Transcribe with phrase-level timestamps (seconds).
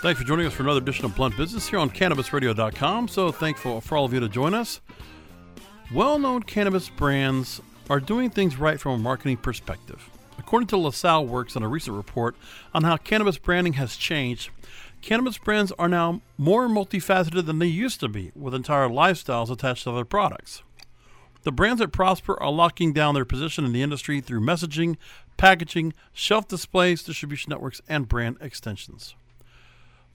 [0.00, 3.08] Thanks for joining us for another edition of Blunt Business here on CannabisRadio.com.
[3.08, 4.80] So thankful for all of you to join us.
[5.92, 10.08] Well known cannabis brands are doing things right from a marketing perspective.
[10.38, 12.36] According to LaSalle Works on a recent report
[12.72, 14.50] on how cannabis branding has changed,
[15.02, 19.82] cannabis brands are now more multifaceted than they used to be, with entire lifestyles attached
[19.82, 20.62] to their products.
[21.42, 24.96] The brands that prosper are locking down their position in the industry through messaging,
[25.36, 29.16] packaging, shelf displays, distribution networks, and brand extensions.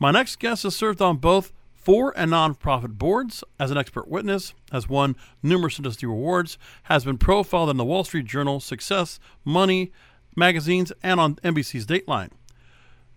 [0.03, 4.53] My next guest has served on both for and nonprofit boards as an expert witness,
[4.69, 9.93] has won numerous industry awards, has been profiled in the Wall Street Journal, Success, Money
[10.35, 12.31] magazines, and on NBC's Dateline.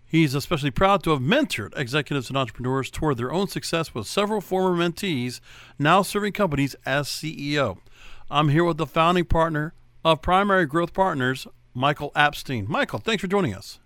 [0.05, 4.39] He's especially proud to have mentored executives and entrepreneurs toward their own success with several
[4.39, 5.41] former mentees
[5.77, 7.79] now serving companies as CEO.
[8.31, 9.73] I'm here with the founding partner
[10.05, 12.69] of Primary Growth Partners, Michael Apstein.
[12.69, 13.79] Michael, thanks for joining us.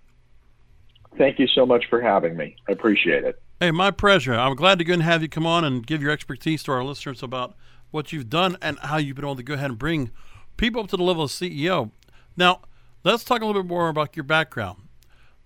[1.17, 2.55] Thank you so much for having me.
[2.67, 3.41] I appreciate it.
[3.59, 4.33] Hey, my pleasure.
[4.33, 6.83] I'm glad to go and have you come on and give your expertise to our
[6.83, 7.55] listeners about
[7.91, 10.11] what you've done and how you've been able to go ahead and bring
[10.57, 11.91] people up to the level of CEO.
[12.35, 12.61] Now,
[13.03, 14.87] let's talk a little bit more about your background.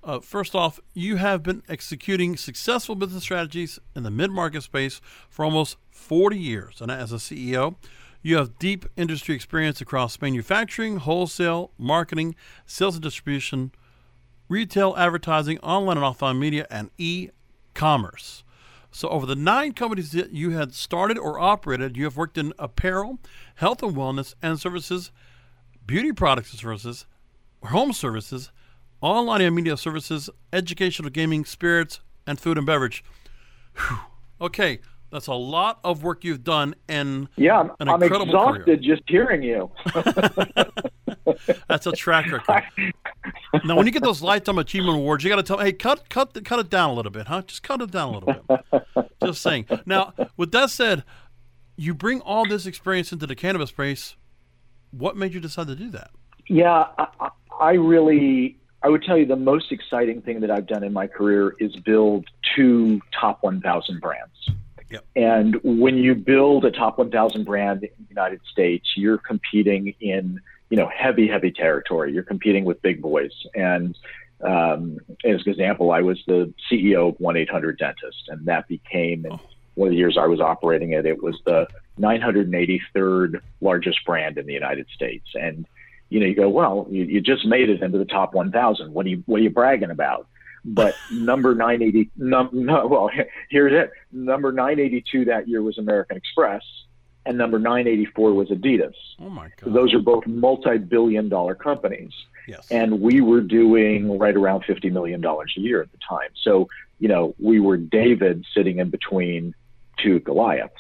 [0.04, 5.02] Uh, first off, you have been executing successful business strategies in the mid market space
[5.30, 6.80] for almost 40 years.
[6.80, 7.76] And as a CEO,
[8.22, 12.36] you have deep industry experience across manufacturing, wholesale, marketing,
[12.68, 13.72] sales and distribution,
[14.48, 17.30] retail advertising, online and offline media, and e
[17.74, 18.44] commerce.
[18.92, 22.54] So, over the nine companies that you had started or operated, you have worked in
[22.58, 23.20] apparel,
[23.56, 25.12] health and wellness and services,
[25.86, 27.06] beauty products and services,
[27.64, 28.52] home services,
[29.02, 33.04] online and media services, educational gaming, spirits, and food and beverage.
[33.76, 33.98] Whew.
[34.40, 34.80] Okay,
[35.12, 38.78] that's a lot of work you've done in yeah, I'm, an I'm exhausted career.
[38.78, 39.70] just hearing you.
[41.68, 42.64] That's a track record.
[43.66, 46.44] now, when you get those lifetime achievement awards, you got to tell, hey, cut, cut,
[46.44, 47.42] cut it down a little bit, huh?
[47.44, 49.08] Just cut it down a little bit.
[49.24, 49.68] Just saying.
[49.86, 51.04] Now, with that said,
[51.76, 54.16] you bring all this experience into the cannabis space.
[54.92, 56.12] What made you decide to do that?
[56.48, 60.84] Yeah, I, I really, I would tell you the most exciting thing that I've done
[60.84, 62.26] in my career is build
[62.56, 64.50] two top 1,000 brands.
[64.90, 65.06] Yep.
[65.16, 70.40] And when you build a top 1,000 brand in the United States, you're competing in
[70.70, 72.14] you know heavy, heavy territory.
[72.14, 73.32] You're competing with big boys.
[73.54, 73.98] And
[74.42, 79.26] um, as an example, I was the CEO of 1 800 Dentist, and that became
[79.26, 79.40] in
[79.76, 81.68] one of the years I was operating it, it was the
[82.00, 85.28] 983rd largest brand in the United States.
[85.34, 85.68] And
[86.10, 88.94] you know, you go, well, you, you just made it into the top 1,000.
[88.94, 90.28] What are you what are you bragging about?
[90.64, 93.10] But number 980, num, no, well,
[93.50, 93.92] here's it.
[94.12, 96.64] Number 982 that year was American Express,
[97.26, 98.94] and number 984 was Adidas.
[99.20, 99.74] Oh my God.
[99.74, 102.12] those are both multi-billion dollar companies.
[102.48, 102.68] yes.
[102.70, 106.30] And we were doing right around $50 million a year at the time.
[106.42, 106.68] So,
[107.00, 109.54] you know, we were David sitting in between
[110.02, 110.74] two Goliaths.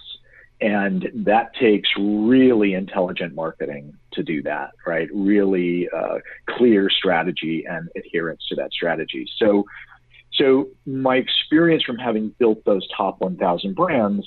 [0.61, 5.09] And that takes really intelligent marketing to do that, right?
[5.13, 9.27] Really uh, clear strategy and adherence to that strategy.
[9.37, 9.65] So,
[10.33, 14.25] so my experience from having built those top 1,000 brands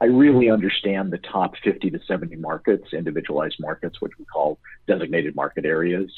[0.00, 5.34] I really understand the top 50 to 70 markets, individualized markets, which we call designated
[5.34, 6.10] market areas,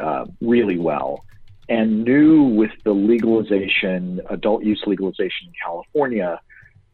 [0.00, 1.24] uh, really well.
[1.68, 6.40] And knew with the legalization, adult use legalization in California,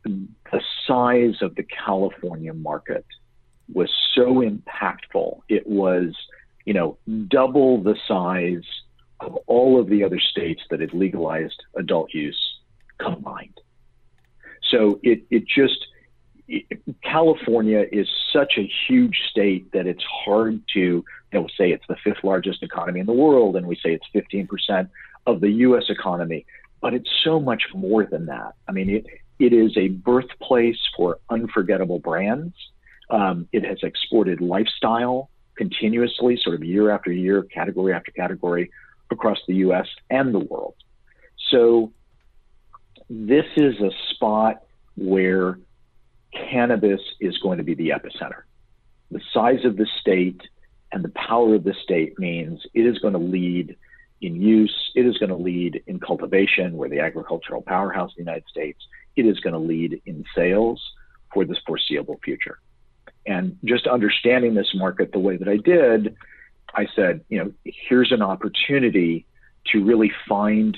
[0.04, 3.04] the size of the California market
[3.72, 5.40] was so impactful.
[5.48, 6.14] It was,
[6.64, 6.96] you know,
[7.28, 8.64] double the size
[9.20, 12.58] of all of the other states that had legalized adult use
[12.98, 13.60] combined.
[14.70, 15.86] So it, it just,
[17.02, 21.96] California is such a huge state that it's hard to, you know, say it's the
[22.02, 24.88] fifth largest economy in the world, and we say it's 15%
[25.26, 25.84] of the U.S.
[25.88, 26.44] economy,
[26.80, 28.54] but it's so much more than that.
[28.68, 29.06] I mean, it
[29.38, 32.54] it is a birthplace for unforgettable brands.
[33.10, 38.70] Um, it has exported lifestyle continuously, sort of year after year, category after category,
[39.10, 39.86] across the U.S.
[40.10, 40.74] and the world.
[41.50, 41.92] So
[43.10, 44.62] this is a spot
[44.96, 45.58] where
[46.32, 48.42] cannabis is going to be the epicenter.
[49.10, 50.40] The size of the state
[50.92, 53.76] and the power of the state means it is going to lead
[54.20, 58.22] in use, it is going to lead in cultivation, we're the agricultural powerhouse of the
[58.22, 58.78] United States,
[59.16, 60.80] it is going to lead in sales
[61.32, 62.58] for this foreseeable future.
[63.26, 66.16] And just understanding this market the way that I did,
[66.74, 69.26] I said, you know, here's an opportunity
[69.72, 70.76] to really find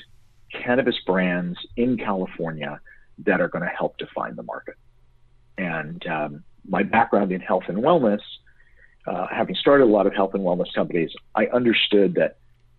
[0.53, 2.81] cannabis brands in California
[3.19, 4.75] that are going to help define the market.
[5.59, 8.21] And um, my background in health and wellness,
[9.06, 12.39] uh, having started a lot of health and wellness companies, I understood that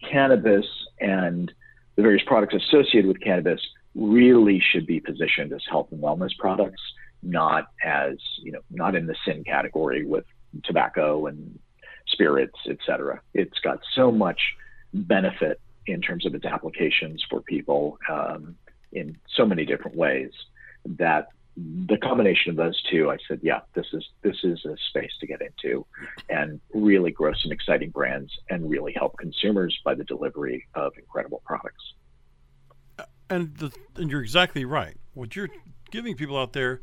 [0.10, 0.66] cannabis
[1.00, 1.51] and
[1.95, 3.62] the various products associated with cannabis
[3.94, 6.81] really should be positioned as health and wellness products,
[7.24, 10.25] not as you know, not in the sin category with
[10.63, 11.57] tobacco and
[12.07, 13.22] spirits, et cetera.
[13.33, 14.39] It's got so much
[14.94, 18.56] benefit in terms of its applications for people um,
[18.92, 20.31] in so many different ways
[20.86, 21.27] that
[21.57, 25.28] the combination of those two, I said, yeah, this is this is a space to
[25.28, 25.86] get into,
[26.30, 31.42] and really grow some exciting brands and really help consumers by the delivery of incredible
[31.46, 31.94] products.
[33.30, 34.98] And the, and you're exactly right.
[35.13, 35.50] What you're
[35.92, 36.81] giving people out there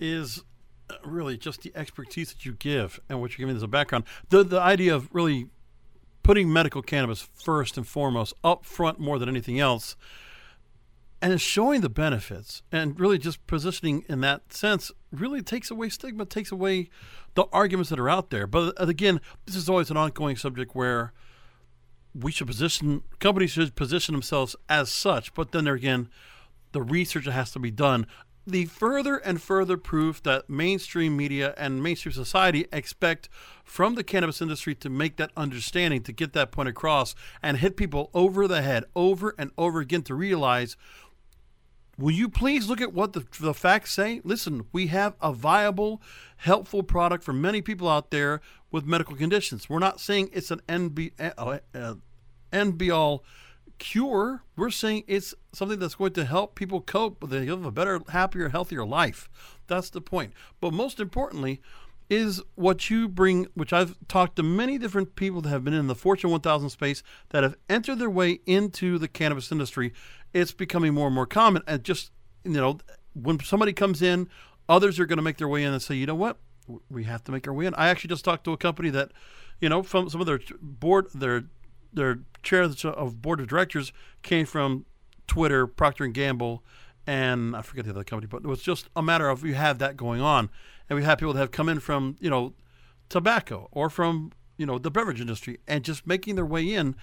[0.00, 0.42] is
[0.88, 4.04] uh, really just the expertise that you give and what you're giving as a background.
[4.30, 5.48] The the idea of really
[6.22, 9.94] putting medical cannabis first and foremost up front more than anything else
[11.32, 16.24] and showing the benefits and really just positioning in that sense really takes away stigma,
[16.24, 16.88] takes away
[17.34, 18.46] the arguments that are out there.
[18.46, 21.12] But uh, again, this is always an ongoing subject where
[22.14, 25.34] we should position companies should position themselves as such.
[25.34, 26.08] But then there again,
[26.72, 28.06] the research has to be done.
[28.48, 33.28] The further and further proof that mainstream media and mainstream society expect
[33.64, 37.76] from the cannabis industry to make that understanding, to get that point across, and hit
[37.76, 40.76] people over the head over and over again to realize
[41.98, 44.20] Will you please look at what the, the facts say?
[44.22, 46.02] Listen, we have a viable,
[46.36, 49.70] helpful product for many people out there with medical conditions.
[49.70, 51.94] We're not saying it's an NB, uh, uh,
[52.52, 53.24] NB all
[53.78, 54.42] cure.
[54.56, 58.50] We're saying it's something that's going to help people cope with a, a better, happier,
[58.50, 59.30] healthier life.
[59.66, 60.34] That's the point.
[60.60, 61.62] But most importantly,
[62.08, 65.88] is what you bring, which I've talked to many different people that have been in
[65.88, 69.92] the Fortune 1000 space that have entered their way into the cannabis industry
[70.36, 71.62] it's becoming more and more common.
[71.66, 72.10] And just,
[72.44, 72.78] you know,
[73.14, 74.28] when somebody comes in,
[74.68, 76.38] others are going to make their way in and say, you know what,
[76.90, 77.74] we have to make our way in.
[77.74, 79.12] I actually just talked to a company that,
[79.60, 81.44] you know, from some of their board, their
[81.92, 83.92] their chair uh, of board of directors
[84.22, 84.84] came from
[85.26, 86.62] Twitter, Procter and Gamble,
[87.06, 89.78] and I forget the other company, but it was just a matter of you have
[89.78, 90.50] that going on,
[90.90, 92.52] and we have people that have come in from you know
[93.08, 96.96] tobacco or from you know the beverage industry and just making their way in,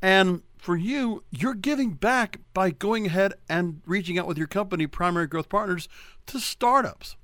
[0.00, 4.86] and for you, you're giving back by going ahead and reaching out with your company,
[4.86, 5.88] Primary Growth Partners,
[6.26, 7.16] to startups.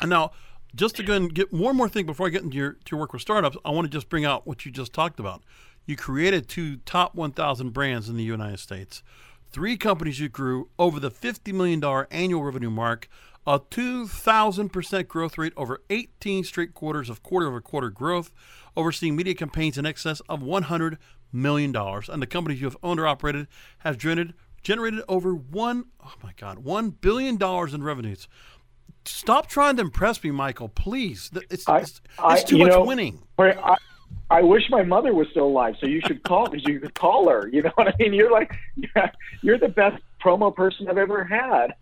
[0.00, 0.32] And now,
[0.74, 3.00] just to go and get one more thing before I get into your, to your
[3.00, 5.42] work with startups, I want to just bring out what you just talked about.
[5.86, 9.02] You created two top 1,000 brands in the United States,
[9.50, 13.08] three companies you grew over the $50 million annual revenue mark,
[13.46, 18.32] a 2,000% growth rate over 18 straight quarters of quarter over quarter growth,
[18.76, 20.98] overseeing media campaigns in excess of 100
[21.34, 23.48] million dollars, and the companies you have owned or operated
[23.78, 28.28] have generated generated over one oh my god one billion dollars in revenues.
[29.06, 30.70] Stop trying to impress me, Michael.
[30.70, 33.22] Please, it's, I, it's, I, too much know, winning.
[33.38, 33.76] I,
[34.30, 37.28] I wish my mother was still alive, so you should call because you could call
[37.28, 37.48] her.
[37.52, 38.14] You know what I mean?
[38.14, 38.52] You're like,
[39.42, 41.74] you're the best promo person I've ever had.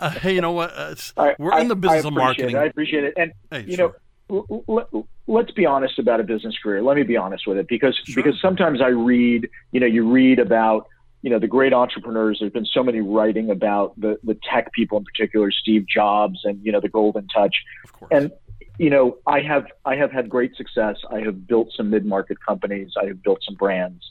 [0.00, 0.72] uh, hey, you know what?
[0.74, 0.94] Uh,
[1.38, 2.56] we're in the business of marketing.
[2.56, 2.58] It.
[2.58, 3.88] I appreciate it, and hey, you sure.
[3.88, 3.94] know,
[4.28, 4.86] let,
[5.26, 6.82] let's be honest about a business career.
[6.82, 8.22] Let me be honest with it because sure.
[8.22, 10.88] because sometimes I read, you know, you read about
[11.22, 12.38] you know the great entrepreneurs.
[12.40, 16.64] There's been so many writing about the the tech people in particular, Steve Jobs, and
[16.64, 17.56] you know the golden touch.
[17.84, 18.10] Of course.
[18.12, 18.32] And
[18.78, 20.96] you know, I have I have had great success.
[21.10, 22.92] I have built some mid market companies.
[23.00, 24.02] I have built some brands.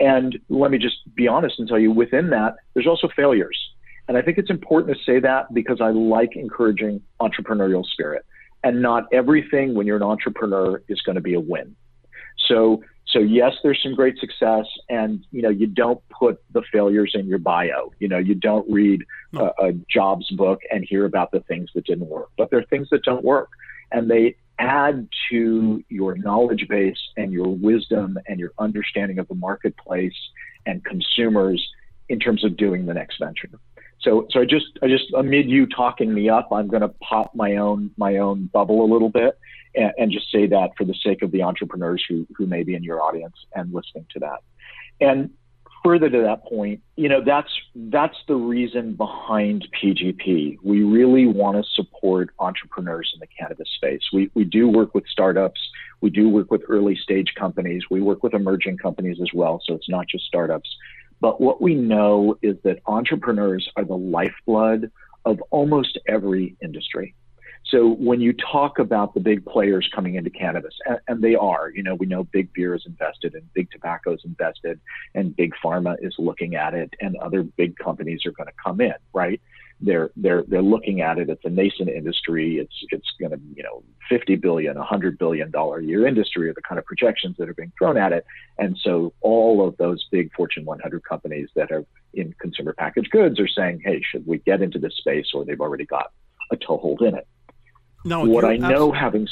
[0.00, 3.58] And let me just be honest and tell you, within that, there's also failures.
[4.06, 8.24] And I think it's important to say that because I like encouraging entrepreneurial spirit
[8.64, 11.76] and not everything when you're an entrepreneur is going to be a win.
[12.46, 17.12] So, so yes, there's some great success, and you know you don't put the failures
[17.14, 17.92] in your bio.
[17.98, 21.86] You know you don't read a, a Jobs book and hear about the things that
[21.86, 23.48] didn't work, but there are things that don't work,
[23.92, 29.34] and they add to your knowledge base and your wisdom and your understanding of the
[29.34, 30.16] marketplace
[30.66, 31.64] and consumers
[32.08, 33.50] in terms of doing the next venture.
[34.08, 36.88] So, so I just, I just uh, amid you talking me up, I'm going to
[36.88, 39.38] pop my own, my own bubble a little bit,
[39.74, 42.74] and, and, just say that for the sake of the entrepreneurs who, who may be
[42.74, 44.38] in your audience and listening to that.
[44.98, 45.30] And
[45.84, 50.56] further to that point, you know, that's that's the reason behind PGP.
[50.62, 54.02] We really want to support entrepreneurs in the cannabis space.
[54.12, 55.60] We we do work with startups.
[56.00, 57.84] We do work with early stage companies.
[57.90, 59.60] We work with emerging companies as well.
[59.64, 60.68] So it's not just startups.
[61.20, 64.90] But what we know is that entrepreneurs are the lifeblood
[65.24, 67.14] of almost every industry.
[67.66, 71.70] So when you talk about the big players coming into cannabis, and, and, they are,
[71.74, 74.80] you know, we know big beer is invested and big tobacco is invested
[75.14, 78.80] and big pharma is looking at it and other big companies are going to come
[78.80, 79.40] in, right?
[79.80, 81.30] They're, they're, they're looking at it.
[81.30, 82.58] It's a nascent industry.
[82.58, 86.54] It's, it's going to, you know, 50 billion, 100 billion dollar a year industry are
[86.54, 88.24] the kind of projections that are being thrown at it.
[88.58, 93.38] And so all of those big Fortune 100 companies that are in consumer packaged goods
[93.38, 96.12] are saying, Hey, should we get into this space or they've already got
[96.50, 97.26] a toehold in it?
[98.04, 99.28] No, what I know having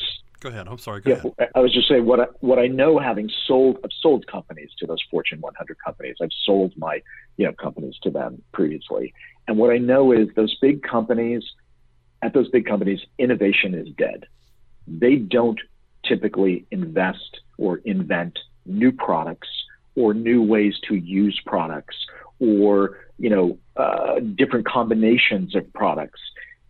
[0.46, 0.68] go ahead.
[0.68, 1.00] I'm sorry.
[1.00, 1.50] Go yeah, ahead.
[1.54, 4.86] I was just saying what I, what I know having sold I've sold companies to
[4.86, 6.16] those Fortune 100 companies.
[6.22, 7.02] I've sold my
[7.36, 9.12] you know companies to them previously,
[9.48, 11.42] and what I know is those big companies
[12.22, 14.26] at those big companies innovation is dead.
[14.86, 15.60] They don't
[16.04, 19.48] typically invest or invent new products
[19.96, 21.96] or new ways to use products
[22.38, 26.20] or you know uh, different combinations of products,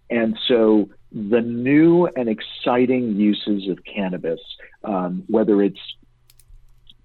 [0.08, 4.40] and so the new and exciting uses of cannabis,
[4.84, 5.80] um, whether it's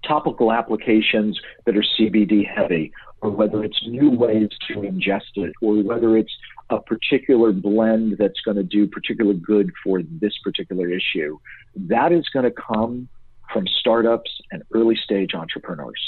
[0.06, 5.82] topical applications that are CBD heavy, or whether it's new ways to ingest it, or
[5.82, 6.32] whether it's
[6.70, 11.38] a particular blend that's going to do particular good for this particular issue,
[11.76, 13.08] that is going to come
[13.52, 16.00] from startups and early stage entrepreneurs.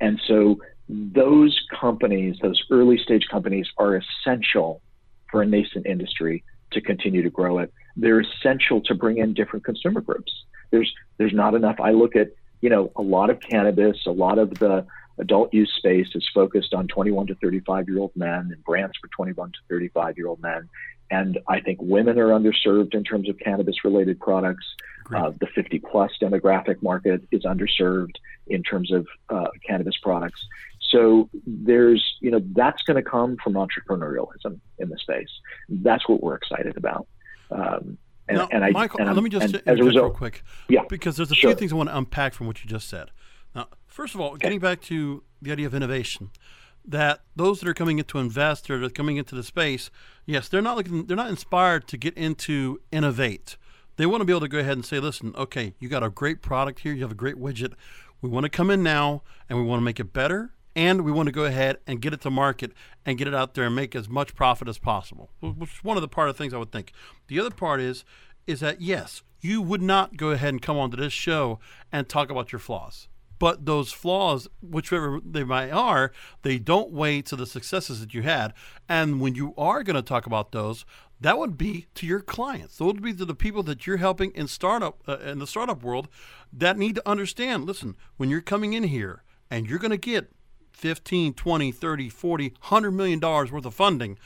[0.00, 0.58] And so
[0.88, 4.82] those companies, those early stage companies, are essential
[5.30, 7.72] for a nascent industry to continue to grow it.
[7.96, 10.32] They're essential to bring in different consumer groups.
[10.70, 11.80] There's there's not enough.
[11.80, 12.28] I look at
[12.60, 14.86] you know a lot of cannabis, a lot of the
[15.18, 19.08] adult use space is focused on 21 to 35 year old men and brands for
[19.08, 20.68] 21 to 35 year old men.
[21.10, 24.66] And I think women are underserved in terms of cannabis related products.
[25.14, 28.16] Uh, the 50 plus demographic market is underserved
[28.48, 30.44] in terms of uh, cannabis products.
[30.90, 35.28] So there's, you know, that's going to come from entrepreneurialism in the space.
[35.68, 37.06] That's what we're excited about.
[37.50, 40.42] Um, and, now, and I, Michael, and let me just as a result, real quick,
[40.68, 41.50] yeah, because there's a sure.
[41.50, 43.10] few things I want to unpack from what you just said.
[43.54, 44.38] Now, first of all, okay.
[44.38, 46.30] getting back to the idea of innovation,
[46.84, 49.90] that those that are coming into invest or that are coming into the space,
[50.24, 53.56] yes, they're not looking, they're not inspired to get into innovate.
[53.96, 56.10] They want to be able to go ahead and say, listen, okay, you got a
[56.10, 57.74] great product here, you have a great widget.
[58.20, 61.10] We want to come in now and we want to make it better and we
[61.10, 62.72] want to go ahead and get it to market
[63.04, 65.30] and get it out there and make as much profit as possible.
[65.40, 66.92] Which is one of the part of things I would think.
[67.28, 68.04] The other part is
[68.46, 71.58] is that yes, you would not go ahead and come onto this show
[71.90, 73.08] and talk about your flaws.
[73.38, 78.22] But those flaws, whichever they might are, they don't weigh to the successes that you
[78.22, 78.54] had.
[78.88, 80.86] And when you are going to talk about those,
[81.20, 82.78] that would be to your clients.
[82.78, 85.82] Those would be to the people that you're helping in startup uh, in the startup
[85.82, 86.08] world
[86.52, 87.64] that need to understand.
[87.64, 90.32] Listen, when you're coming in here and you're going to get
[90.76, 94.18] 15, 20, 30, 40, 100 million dollars worth of funding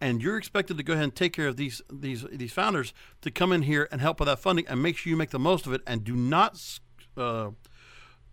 [0.00, 3.30] and you're expected to go ahead and take care of these these these founders to
[3.30, 5.66] come in here and help with that funding and make sure you make the most
[5.66, 6.80] of it and do not
[7.16, 7.50] uh,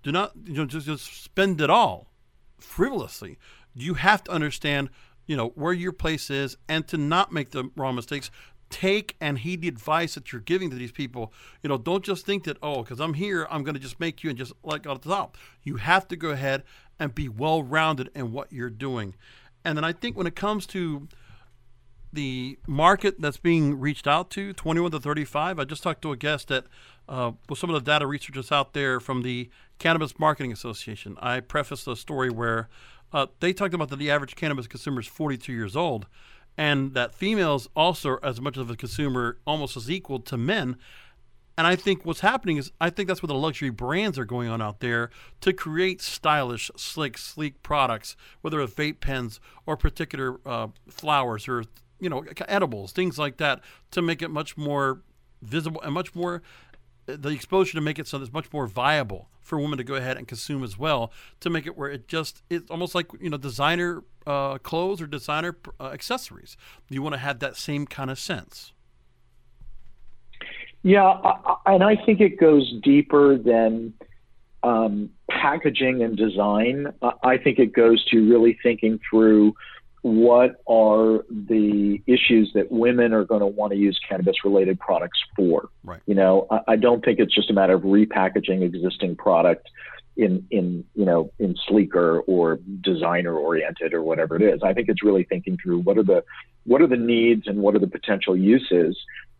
[0.03, 2.08] do not you know just, just spend it all
[2.60, 3.38] frivolously.
[3.74, 4.89] You have to understand
[5.25, 8.29] you know where your place is and to not make the wrong mistakes
[8.69, 11.31] take and heed the advice that you're giving to these people.
[11.62, 14.24] You know, don't just think that, oh, because I'm here, I'm going to just make
[14.24, 15.38] you and just go at the top.
[15.63, 16.63] You have to go ahead
[17.00, 19.15] and be well rounded in what you're doing.
[19.63, 21.07] And then I think when it comes to
[22.13, 26.17] the market that's being reached out to, 21 to 35, I just talked to a
[26.17, 26.65] guest that
[27.07, 31.17] uh, with some of the data researchers out there from the Cannabis Marketing Association.
[31.19, 32.69] I prefaced a story where
[33.13, 36.07] uh, they talked about that the average cannabis consumer is 42 years old
[36.58, 40.78] and that females also as much of a consumer almost as equal to men.
[41.58, 44.50] And I think what's happening is I think that's where the luxury brands are going
[44.50, 45.10] on out there
[45.42, 51.64] to create stylish, slick, sleek products, whether it's vape pens or particular uh, flowers or
[52.00, 55.02] you know edibles, things like that, to make it much more
[55.42, 56.42] visible and much more
[57.06, 59.96] the exposure to make it so that it's much more viable for women to go
[59.96, 63.30] ahead and consume as well to make it where it just it's almost like you
[63.30, 66.58] know designer uh, clothes or designer uh, accessories
[66.90, 68.74] you want to have that same kind of sense
[70.86, 73.92] yeah, I, and I think it goes deeper than
[74.62, 76.94] um, packaging and design.
[77.24, 79.56] I think it goes to really thinking through
[80.06, 85.18] what are the issues that women are going to want to use cannabis related products
[85.36, 85.70] for.
[85.84, 86.00] Right.
[86.06, 89.68] You know, I, I don't think it's just a matter of repackaging existing product
[90.16, 94.62] in in you know in sleeker or designer oriented or whatever it is.
[94.62, 96.24] I think it's really thinking through what are the
[96.66, 98.96] what are the needs and what are the potential uses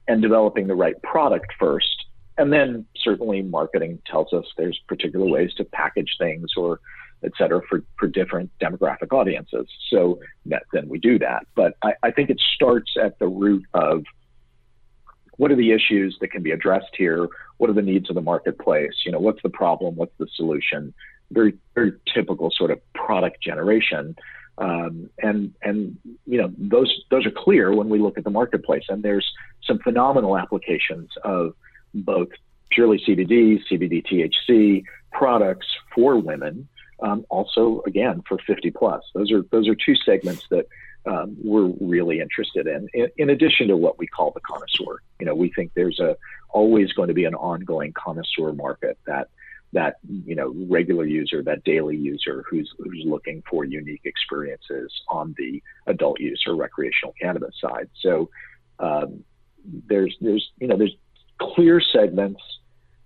[0.08, 2.06] and developing the right product first.
[2.40, 6.80] And then certainly marketing tells us there's particular ways to package things or
[7.26, 9.68] et cetera for, for different demographic audiences.
[9.90, 11.48] So that, then we do that.
[11.56, 14.04] But I, I think it starts at the root of
[15.38, 17.28] what are the issues that can be addressed here?
[17.58, 18.94] What are the needs of the marketplace?
[19.06, 19.96] You know, what's the problem?
[19.96, 20.94] What's the solution?
[21.32, 24.16] Very, very typical sort of product generation.
[24.58, 28.86] Um, and and you know those those are clear when we look at the marketplace,
[28.88, 29.30] and there's
[29.66, 31.54] some phenomenal applications of
[31.94, 32.30] both
[32.72, 36.70] purely CBD, CBD THC products for women.
[37.02, 39.04] Um, also, again, for 50 plus.
[39.14, 40.66] Those are those are two segments that
[41.06, 43.30] um, we're really interested in, in, in.
[43.30, 46.18] addition to what we call the connoisseur, you know, we think there's a
[46.50, 49.28] always going to be an ongoing connoisseur market that
[49.74, 55.36] that you know regular user, that daily user who's who's looking for unique experiences on
[55.38, 57.90] the adult use or recreational cannabis side.
[58.02, 58.30] So
[58.80, 59.24] um,
[59.88, 60.96] there's there's you know there's
[61.40, 62.42] clear segments,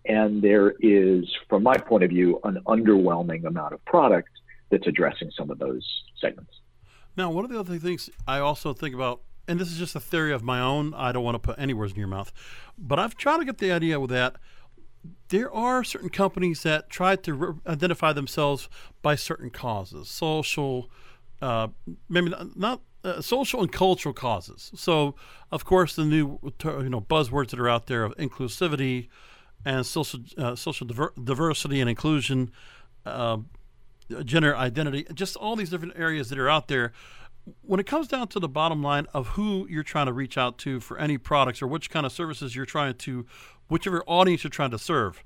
[0.10, 4.30] and there is, from my point of view, an underwhelming amount of product
[4.72, 5.88] that's addressing some of those
[6.20, 6.51] segments.
[7.16, 10.00] Now, one of the other things I also think about, and this is just a
[10.00, 12.34] theory of my own, I don't want to put any words in your mouth,
[12.78, 14.36] but I've tried to get the idea with that
[15.30, 18.68] there are certain companies that try to re- identify themselves
[19.01, 20.89] by certain causes, social,
[21.42, 21.68] uh,
[22.10, 24.72] maybe not, not uh, social and cultural causes.
[24.75, 25.16] So,
[25.51, 29.08] of course, the new you know buzzwords that are out there of inclusivity
[29.66, 32.51] and social uh, social diver- diversity and inclusion.
[33.06, 33.38] Uh,
[34.25, 36.92] gender identity, just all these different areas that are out there.
[37.62, 40.58] When it comes down to the bottom line of who you're trying to reach out
[40.60, 43.25] to for any products or which kind of services you're trying to,
[43.70, 45.24] whichever audience you're trying to serve,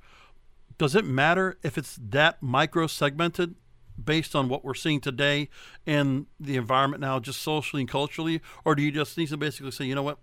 [0.78, 3.56] does it matter if it's that micro segmented
[4.02, 5.50] based on what we're seeing today
[5.86, 8.42] in the environment now, just socially and culturally?
[8.66, 10.20] Or do you just need to basically say, you know what,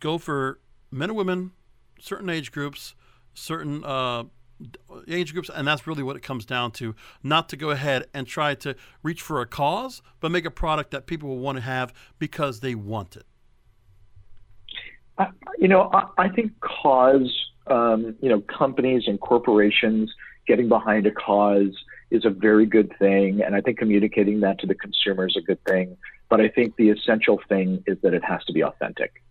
[0.00, 1.52] go for men and women,
[1.98, 2.94] certain age groups,
[3.34, 4.24] certain uh,
[5.08, 6.94] age groups, and that's really what it comes down to.
[7.22, 10.90] Not to go ahead and try to reach for a cause, but make a product
[10.90, 13.26] that people will want to have because they want it.
[15.58, 17.30] you know, I, I think cause,
[17.66, 20.10] um, you know, companies and corporations
[20.46, 21.76] getting behind a cause
[22.10, 25.40] is a very good thing, and I think communicating that to the consumer is a
[25.40, 25.96] good thing.
[26.28, 29.22] But I think the essential thing is that it has to be authentic.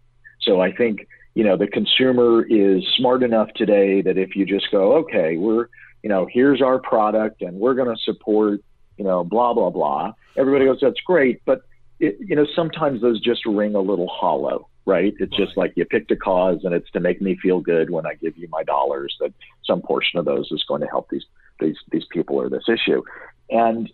[0.41, 4.71] So I think you know, the consumer is smart enough today that if you just
[4.71, 5.67] go, okay, we're,
[6.03, 8.61] you know, here's our product and we're going to support,
[8.97, 10.13] you know, blah, blah, blah.
[10.37, 11.41] Everybody goes, that's great.
[11.45, 11.61] But,
[11.99, 15.13] it, you know, sometimes those just ring a little hollow, right?
[15.19, 15.45] It's right.
[15.45, 18.15] just like you picked a cause and it's to make me feel good when I
[18.15, 19.33] give you my dollars that
[19.65, 21.25] some portion of those is going to help these,
[21.59, 23.03] these, these people or this issue.
[23.49, 23.91] And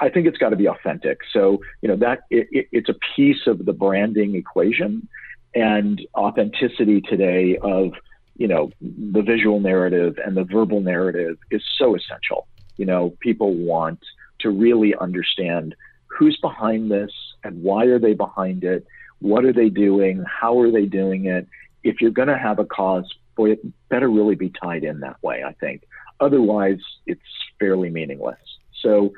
[0.00, 1.18] I think it's got to be authentic.
[1.32, 5.08] So, you know, that it, it, it's a piece of the branding equation
[5.54, 7.92] and authenticity today of
[8.36, 12.46] you know the visual narrative and the verbal narrative is so essential.
[12.76, 14.00] You know people want
[14.40, 15.74] to really understand
[16.06, 17.12] who's behind this
[17.44, 18.86] and why are they behind it
[19.20, 21.46] what are they doing how are they doing it.
[21.82, 25.22] If you're going to have a cause boy it better really be tied in that
[25.22, 25.82] way i think.
[26.20, 27.20] Otherwise it's
[27.58, 28.38] fairly meaningless.
[28.80, 29.12] So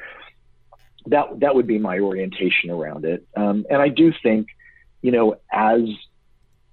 [1.06, 3.26] that that would be my orientation around it.
[3.36, 4.48] Um, and i do think
[5.02, 5.82] you know as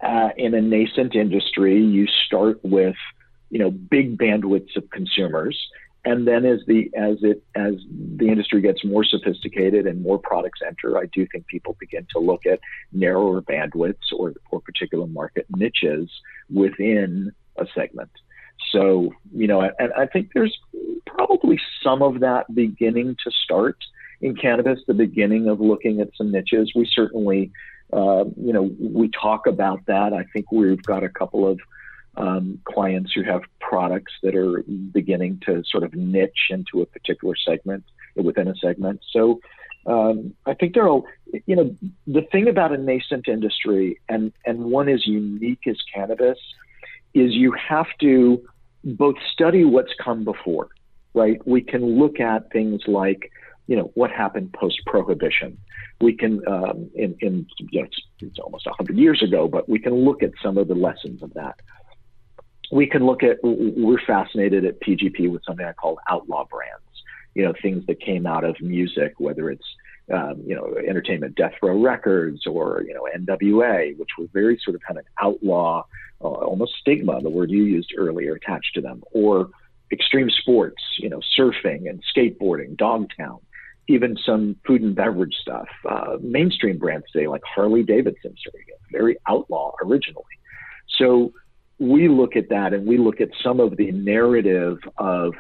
[0.01, 2.95] uh, in a nascent industry, you start with
[3.49, 5.57] you know big bandwidths of consumers,
[6.05, 7.73] and then as the as it as
[8.15, 12.19] the industry gets more sophisticated and more products enter, I do think people begin to
[12.19, 12.59] look at
[12.93, 16.09] narrower bandwidths or or particular market niches
[16.49, 18.11] within a segment.
[18.71, 20.57] So you know, and I think there's
[21.05, 23.77] probably some of that beginning to start
[24.21, 26.71] in cannabis, the beginning of looking at some niches.
[26.75, 27.51] We certainly
[27.91, 30.13] uh, you know, we talk about that.
[30.13, 31.59] I think we've got a couple of
[32.17, 37.35] um, clients who have products that are beginning to sort of niche into a particular
[37.35, 37.83] segment
[38.15, 39.01] within a segment.
[39.11, 39.39] So
[39.85, 41.01] um, I think there are,
[41.45, 41.75] you know,
[42.05, 46.37] the thing about a nascent industry and, and one as unique as cannabis
[47.13, 48.47] is you have to
[48.83, 50.67] both study what's come before,
[51.13, 51.45] right?
[51.47, 53.31] We can look at things like,
[53.67, 55.57] you know, what happened post prohibition
[56.01, 59.79] we can, um, in, in you know, it's, it's almost 100 years ago, but we
[59.79, 61.59] can look at some of the lessons of that.
[62.71, 67.43] We can look at, we're fascinated at PGP with something I call outlaw brands, you
[67.43, 69.65] know, things that came out of music, whether it's,
[70.13, 74.75] um, you know, entertainment, Death Row Records or, you know, NWA, which were very sort
[74.75, 75.83] of kind of outlaw,
[76.21, 79.49] uh, almost stigma, the word you used earlier, attached to them, or
[79.91, 83.39] extreme sports, you know, surfing and skateboarding, Dogtown
[83.89, 85.67] even some food and beverage stuff.
[85.89, 88.35] Uh, mainstream brands today, like Harley Davidson,
[88.91, 90.23] very outlaw originally.
[90.97, 91.33] So
[91.79, 95.33] we look at that and we look at some of the narrative of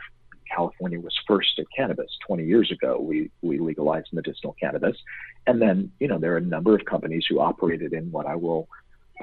[0.53, 2.99] California was first at cannabis 20 years ago.
[2.99, 4.97] We we legalized medicinal cannabis,
[5.45, 8.35] and then you know there are a number of companies who operated in what I
[8.35, 8.67] will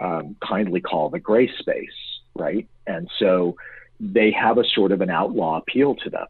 [0.01, 1.99] um, kindly call the gray space,
[2.37, 2.69] right?
[2.87, 3.57] And so
[3.99, 6.27] they have a sort of an outlaw appeal to them.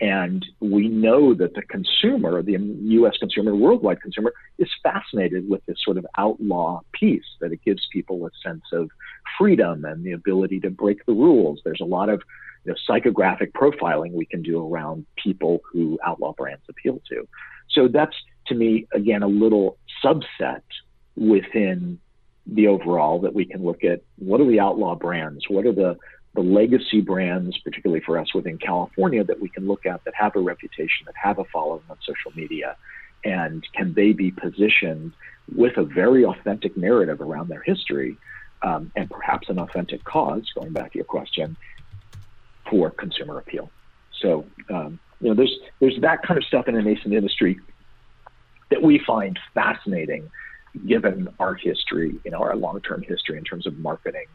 [0.00, 5.78] And we know that the consumer, the US consumer, worldwide consumer, is fascinated with this
[5.84, 8.90] sort of outlaw piece that it gives people a sense of
[9.36, 11.60] freedom and the ability to break the rules.
[11.64, 12.22] There's a lot of
[12.64, 17.26] you know, psychographic profiling we can do around people who outlaw brands appeal to.
[17.70, 18.14] So that's
[18.46, 20.62] to me, again, a little subset
[21.16, 21.98] within
[22.46, 25.44] the overall that we can look at what are the outlaw brands?
[25.48, 25.96] What are the,
[26.34, 30.36] the legacy brands, particularly for us within California, that we can look at that have
[30.36, 32.76] a reputation, that have a following on social media?
[33.24, 35.14] And can they be positioned
[35.54, 38.18] with a very authentic narrative around their history
[38.62, 41.56] um, and perhaps an authentic cause, going back to your question,
[42.70, 43.70] for consumer appeal?
[44.20, 47.58] So, um, you know, there's, there's that kind of stuff in a nascent industry
[48.70, 50.30] that we find fascinating
[50.86, 54.26] given our history, you know, our long-term history in terms of marketing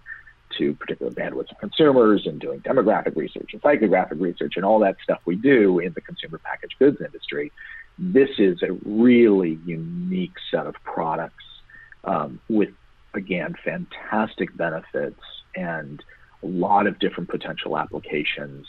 [0.58, 4.96] to particular bandwidths of consumers and doing demographic research and psychographic research and all that
[5.04, 7.52] stuff we do in the consumer packaged goods industry.
[7.98, 11.44] This is a really unique set of products
[12.04, 12.74] um, with,
[13.14, 15.22] again, fantastic benefits
[15.56, 16.04] and
[16.42, 18.66] a lot of different potential applications.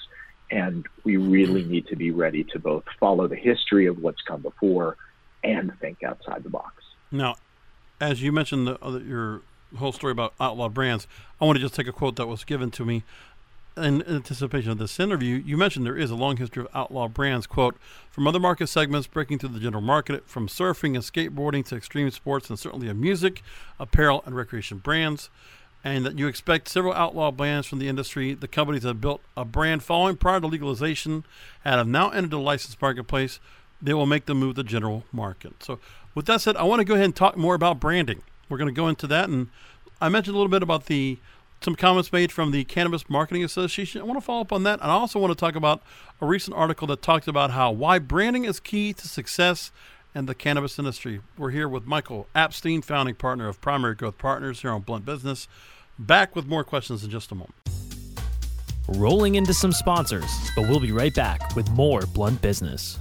[0.51, 4.43] And we really need to be ready to both follow the history of what's come
[4.43, 4.97] before
[5.43, 6.83] and think outside the box.
[7.11, 7.37] Now,
[8.01, 9.43] as you mentioned the, your
[9.77, 11.07] whole story about outlaw brands,
[11.41, 13.03] I want to just take a quote that was given to me
[13.77, 15.43] in anticipation of this interview.
[15.45, 17.77] You mentioned there is a long history of outlaw brands, quote,
[18.11, 22.11] from other market segments breaking through the general market, from surfing and skateboarding to extreme
[22.11, 23.43] sports and certainly of music,
[23.81, 25.29] apparel, and recreation brands.
[25.83, 28.33] And that you expect several outlaw brands from the industry.
[28.33, 31.25] The companies that built a brand following prior to legalization
[31.63, 33.39] and have now entered the licensed marketplace.
[33.83, 35.63] They will make the move to the general market.
[35.63, 35.79] So
[36.15, 38.23] with that said, I want to go ahead and talk more about branding.
[38.55, 39.49] We're going to go into that, and
[40.01, 41.19] I mentioned a little bit about the
[41.61, 44.01] some comments made from the Cannabis Marketing Association.
[44.01, 45.83] I want to follow up on that, and I also want to talk about
[46.21, 49.73] a recent article that talked about how why branding is key to success
[50.15, 51.21] in the cannabis industry.
[51.37, 55.49] We're here with Michael Apstein, founding partner of Primary Growth Partners here on Blunt Business.
[55.99, 57.57] Back with more questions in just a moment.
[58.87, 63.01] Rolling into some sponsors, but we'll be right back with more Blunt Business.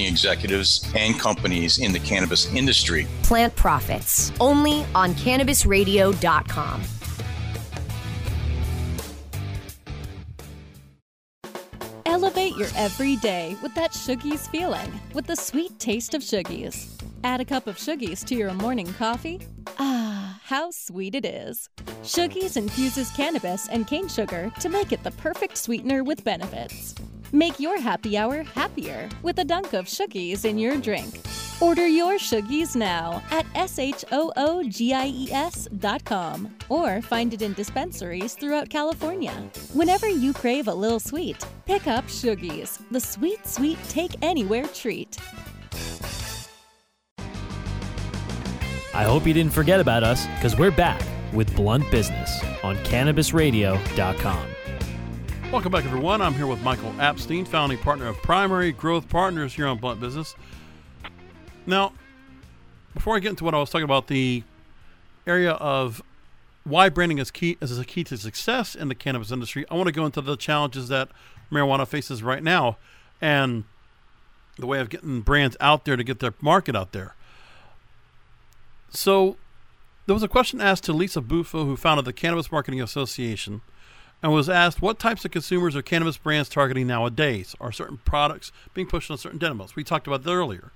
[0.07, 3.07] executives and companies in the cannabis industry.
[3.23, 6.81] Plant Profits, only on cannabisradio.com.
[12.05, 16.87] Elevate your everyday with that Shoogies feeling, with the sweet taste of Shoogies.
[17.23, 19.39] Add a cup of Shoogies to your morning coffee.
[19.79, 21.69] Ah, how sweet it is.
[22.03, 26.95] Shoogies infuses cannabis and cane sugar to make it the perfect sweetener with benefits.
[27.33, 31.21] Make your happy hour happier with a dunk of Shoogies in your drink.
[31.61, 34.07] Order your Shoogies now at S-H-O-O-G-I-E-S
[35.77, 39.31] dot com or find it in dispensaries throughout California.
[39.73, 45.17] Whenever you crave a little sweet, pick up Shoogies, the sweet, sweet take anywhere treat.
[48.93, 54.47] I hope you didn't forget about us because we're back with Blunt Business on CannabisRadio.com.
[55.51, 56.21] Welcome back, everyone.
[56.21, 60.33] I'm here with Michael Apstein, founding partner of Primary Growth Partners here on Blunt Business.
[61.65, 61.91] Now,
[62.93, 64.43] before I get into what I was talking about, the
[65.27, 66.01] area of
[66.63, 69.87] why branding is key is a key to success in the cannabis industry, I want
[69.87, 71.09] to go into the challenges that
[71.51, 72.77] marijuana faces right now,
[73.19, 73.65] and
[74.57, 77.13] the way of getting brands out there to get their market out there.
[78.89, 79.35] So,
[80.05, 83.61] there was a question asked to Lisa Buffo, who founded the Cannabis Marketing Association,
[84.23, 87.55] and was asked what types of consumers are cannabis brands targeting nowadays?
[87.59, 89.75] Are certain products being pushed on certain demos?
[89.75, 90.71] We talked about that earlier.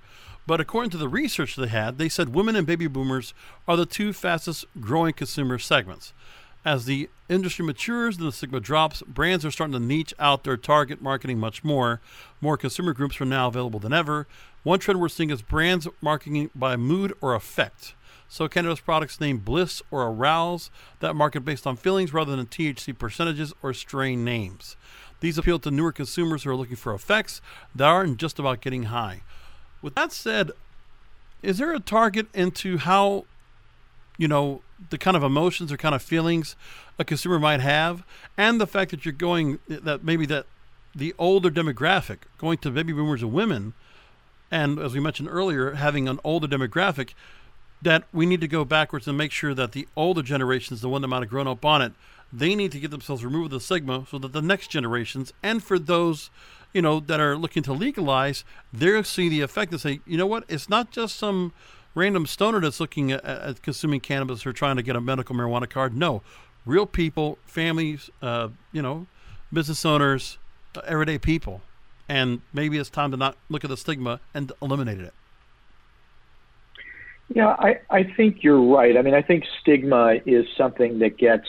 [0.46, 3.34] But according to the research they had, they said women and baby boomers
[3.66, 6.12] are the two fastest growing consumer segments.
[6.64, 10.56] As the industry matures and the stigma drops, brands are starting to niche out their
[10.56, 12.00] target marketing much more.
[12.40, 14.26] More consumer groups are now available than ever.
[14.64, 17.94] One trend we're seeing is brands marketing by mood or affect.
[18.28, 22.96] So, cannabis products named Bliss or Arouse that market based on feelings rather than THC
[22.98, 24.76] percentages or strain names.
[25.20, 27.40] These appeal to newer consumers who are looking for effects
[27.74, 29.22] that aren't just about getting high.
[29.80, 30.50] With that said,
[31.42, 33.24] is there a target into how,
[34.18, 36.56] you know, the kind of emotions or kind of feelings
[36.98, 38.04] a consumer might have,
[38.36, 40.46] and the fact that you're going that maybe that
[40.94, 43.74] the older demographic going to baby boomers and women,
[44.50, 47.10] and as we mentioned earlier, having an older demographic,
[47.86, 51.02] that we need to go backwards and make sure that the older generations, the one
[51.02, 51.92] that might have grown up on it,
[52.32, 55.78] they need to get themselves removed the stigma so that the next generations and for
[55.78, 56.30] those
[56.72, 60.26] you know, that are looking to legalize, they'll see the effect and say, you know
[60.26, 61.54] what, it's not just some
[61.94, 65.70] random stoner that's looking at, at consuming cannabis or trying to get a medical marijuana
[65.70, 65.96] card.
[65.96, 66.20] No,
[66.66, 69.06] real people, families, uh, you know,
[69.50, 70.36] business owners,
[70.76, 71.62] uh, everyday people.
[72.10, 75.14] And maybe it's time to not look at the stigma and eliminate it.
[77.34, 78.96] Yeah, I, I think you're right.
[78.96, 81.48] I mean, I think stigma is something that gets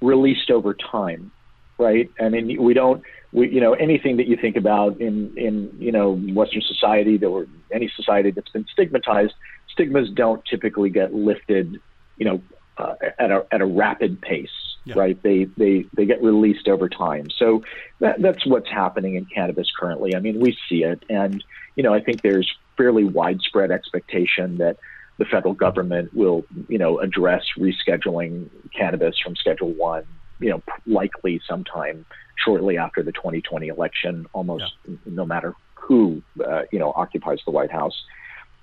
[0.00, 1.32] released over time,
[1.78, 2.10] right?
[2.20, 3.02] I mean, we don't
[3.34, 7.26] we, you know, anything that you think about in, in, you know, Western society that
[7.26, 9.34] or any society that's been stigmatized,
[9.72, 11.80] stigmas don't typically get lifted,
[12.16, 12.40] you know,
[12.78, 14.48] uh, at a, at a rapid pace,
[14.84, 14.94] yeah.
[14.96, 15.20] right?
[15.24, 17.26] They, they, they get released over time.
[17.36, 17.64] So
[17.98, 20.14] that, that's what's happening in cannabis currently.
[20.14, 21.02] I mean, we see it.
[21.10, 21.42] And,
[21.74, 24.76] you know, I think there's fairly widespread expectation that
[25.18, 30.04] the federal government will, you know, address rescheduling cannabis from Schedule One,
[30.40, 32.04] you know, likely sometime
[32.44, 34.96] shortly after the 2020 election, almost yeah.
[35.06, 38.04] no matter who uh, you know occupies the White House.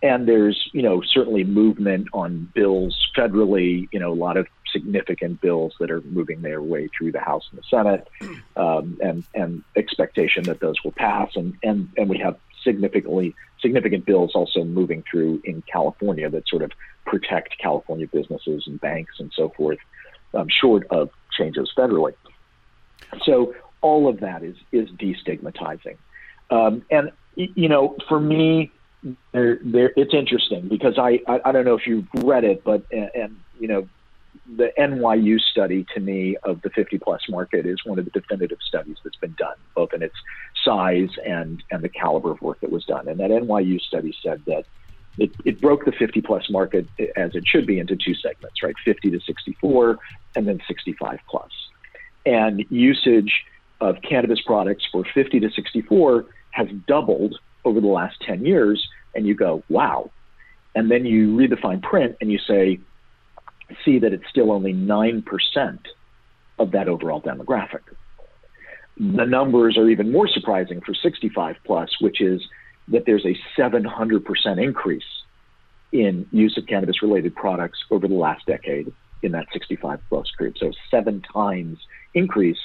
[0.03, 3.87] And there's you know certainly movement on bills federally.
[3.91, 7.47] You know a lot of significant bills that are moving their way through the House
[7.51, 8.07] and the Senate,
[8.55, 11.35] um, and and expectation that those will pass.
[11.35, 16.63] And and and we have significantly significant bills also moving through in California that sort
[16.63, 16.71] of
[17.05, 19.79] protect California businesses and banks and so forth,
[20.33, 22.13] um, short of changes federally.
[23.23, 25.97] So all of that is is destigmatizing.
[26.49, 28.71] Um, and you know, for me,
[29.31, 32.83] there, there, it's interesting because I, I, I don't know if you've read it, but
[32.91, 33.87] and, and you know,
[34.55, 38.57] the NYU study to me of the 50 plus market is one of the definitive
[38.67, 40.15] studies that's been done, both in its
[40.63, 43.07] size and and the caliber of work that was done.
[43.07, 44.65] And that NYU study said that
[45.17, 48.63] it, it broke the 50 plus market eh, as it should be into two segments,
[48.63, 48.75] right?
[48.83, 49.99] 50 to 64,
[50.35, 51.41] and then 65 plus.
[51.41, 51.51] plus
[52.25, 53.43] and usage
[53.79, 58.87] of cannabis products for 50 to 64 has doubled over the last 10 years.
[59.15, 60.11] And you go, wow.
[60.75, 62.79] And then you read the fine print and you say,
[63.83, 65.23] see that it's still only 9%
[66.59, 67.81] of that overall demographic.
[68.97, 72.41] The numbers are even more surprising for 65 plus, which is
[72.89, 75.03] that there's a 700% increase
[75.91, 78.91] in use of cannabis related products over the last decade
[79.23, 80.57] in that 65 plus group.
[80.57, 81.79] So seven times
[82.13, 82.59] increase.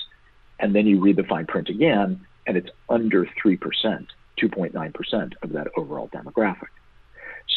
[0.59, 3.59] And then you read the fine print again, and it's under 3%,
[4.41, 6.69] 2.9% of that overall demographic.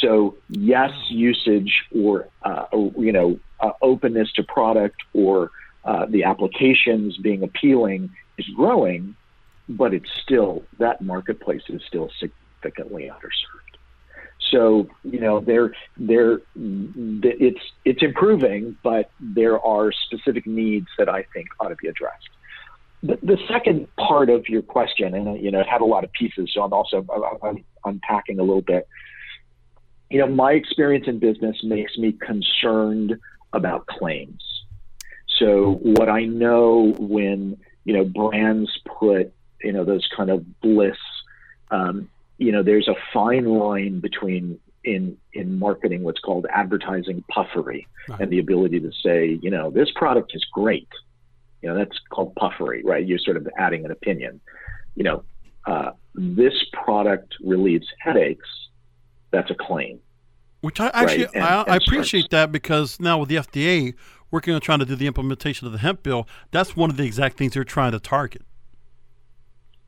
[0.02, 5.52] So yes, usage or uh, you know uh, openness to product or
[5.84, 9.16] uh, the applications being appealing is growing,
[9.68, 13.70] but it's still that marketplace is still significantly underserved.
[14.52, 21.24] So you know, there, there, it's it's improving, but there are specific needs that I
[21.34, 22.30] think ought to be addressed.
[23.02, 26.12] The, the second part of your question, and you know, it had a lot of
[26.14, 27.06] pieces, so I'm also
[27.44, 28.88] I'm unpacking a little bit.
[30.10, 33.18] You know, my experience in business makes me concerned
[33.54, 34.44] about claims.
[35.38, 40.98] So what I know when you know brands put you know those kind of bliss
[41.72, 47.86] um, you know, there's a fine line between in in marketing what's called advertising puffery
[48.08, 48.22] right.
[48.22, 50.88] and the ability to say, you know, this product is great.
[51.62, 53.06] You know, that's called puffery, right?
[53.06, 54.40] You're sort of adding an opinion.
[54.96, 55.24] You know,
[55.66, 58.48] uh, this product relieves headaches.
[59.32, 60.00] That's a claim.
[60.62, 61.36] Which I actually right?
[61.36, 63.94] and, I, and I, appreciate that because now with the FDA,
[64.30, 67.06] working on trying to do the implementation of the hemp bill, that's one of the
[67.06, 68.42] exact things they're trying to target.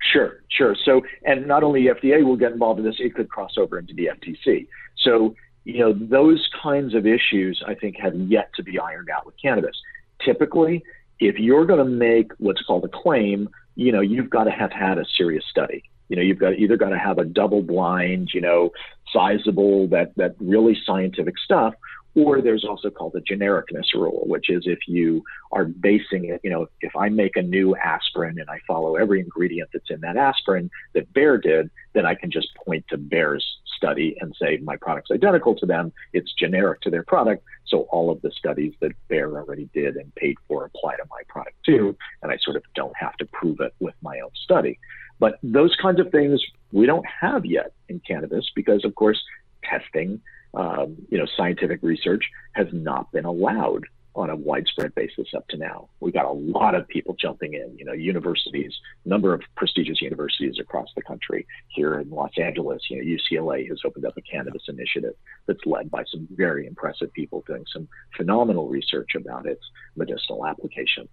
[0.01, 0.75] Sure, sure.
[0.83, 3.77] So, and not only the FDA will get involved in this, it could cross over
[3.77, 4.67] into the FTC.
[4.97, 9.25] So, you know, those kinds of issues I think have yet to be ironed out
[9.25, 9.75] with cannabis.
[10.23, 10.83] Typically,
[11.19, 14.71] if you're going to make what's called a claim, you know, you've got to have
[14.71, 15.83] had a serious study.
[16.11, 18.71] You know, you've got either got to have a double blind, you know,
[19.13, 21.73] sizable that that really scientific stuff,
[22.15, 26.49] or there's also called the genericness rule, which is if you are basing it, you
[26.49, 30.17] know, if I make a new aspirin and I follow every ingredient that's in that
[30.17, 33.45] aspirin that Bayer did, then I can just point to Bayer's
[33.77, 35.93] study and say my product's identical to them.
[36.11, 37.45] It's generic to their product.
[37.67, 41.21] So all of the studies that Bayer already did and paid for apply to my
[41.29, 41.95] product too.
[42.21, 44.77] And I sort of don't have to prove it with my own study.
[45.21, 49.21] But those kinds of things we don't have yet in cannabis because, of course,
[49.63, 50.19] testing
[50.53, 55.57] um, you know, scientific research has not been allowed on a widespread basis up to
[55.57, 55.87] now.
[56.01, 58.73] We've got a lot of people jumping in, you know, universities,
[59.05, 61.47] number of prestigious universities across the country.
[61.69, 65.13] Here in Los Angeles, you know, UCLA has opened up a cannabis initiative
[65.45, 69.63] that's led by some very impressive people doing some phenomenal research about its
[69.95, 71.09] medicinal applications.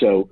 [0.00, 0.30] So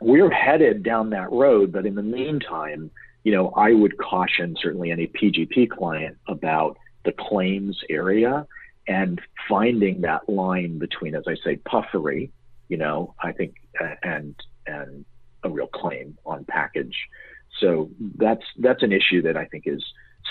[0.00, 2.90] we're headed down that road, but in the meantime,
[3.24, 8.46] you know, I would caution certainly any PGP client about the claims area
[8.86, 12.30] and finding that line between, as I say, puffery,
[12.68, 13.54] you know, I think,
[14.02, 14.34] and
[14.66, 15.04] and
[15.42, 16.96] a real claim on package.
[17.60, 19.84] So that's that's an issue that I think is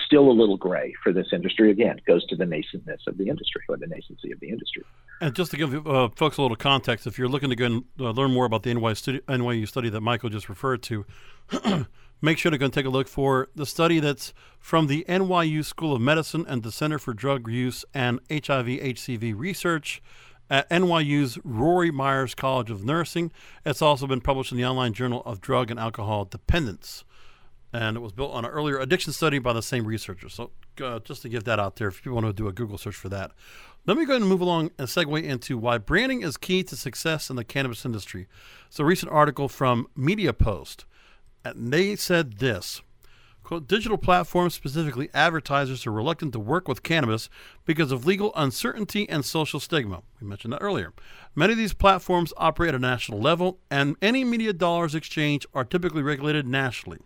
[0.05, 1.71] still a little gray for this industry.
[1.71, 4.83] Again, goes to the nascentness of the industry or the nascency of the industry.
[5.21, 7.83] And just to give uh, folks a little context, if you're looking to go and
[7.99, 11.05] uh, learn more about the NYU study, NYU study that Michael just referred to,
[12.21, 15.63] make sure to go and take a look for the study that's from the NYU
[15.63, 20.01] School of Medicine and the Center for Drug Use and HIV HCV Research
[20.49, 23.31] at NYU's Rory Meyers College of Nursing.
[23.65, 27.03] It's also been published in the online journal of drug and alcohol dependence.
[27.75, 30.33] And it was built on an earlier addiction study by the same researchers.
[30.33, 32.77] So, uh, just to give that out there, if you want to do a Google
[32.77, 33.31] search for that.
[33.85, 36.77] Let me go ahead and move along and segue into why branding is key to
[36.77, 38.27] success in the cannabis industry.
[38.67, 40.85] It's a recent article from Media Post.
[41.43, 42.81] And they said this
[43.43, 47.29] quote, digital platforms, specifically advertisers, are reluctant to work with cannabis
[47.65, 50.01] because of legal uncertainty and social stigma.
[50.19, 50.93] We mentioned that earlier.
[51.35, 55.63] Many of these platforms operate at a national level, and any media dollars exchanged are
[55.63, 56.99] typically regulated nationally.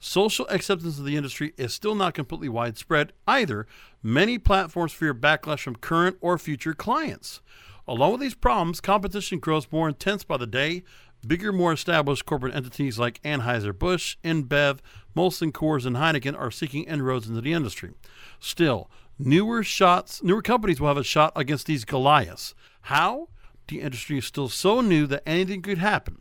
[0.00, 3.66] Social acceptance of the industry is still not completely widespread either.
[4.02, 7.40] Many platforms fear backlash from current or future clients.
[7.86, 10.84] Along with these problems, competition grows more intense by the day,
[11.26, 14.78] Bigger, more established corporate entities like Anheuser-Busch, InBev,
[15.16, 17.94] Molson Coors, and Heineken are seeking inroads into the industry.
[18.38, 22.54] Still, newer shots, newer companies will have a shot against these Goliaths.
[22.82, 23.28] How?
[23.66, 26.20] The industry is still so new that anything could happen.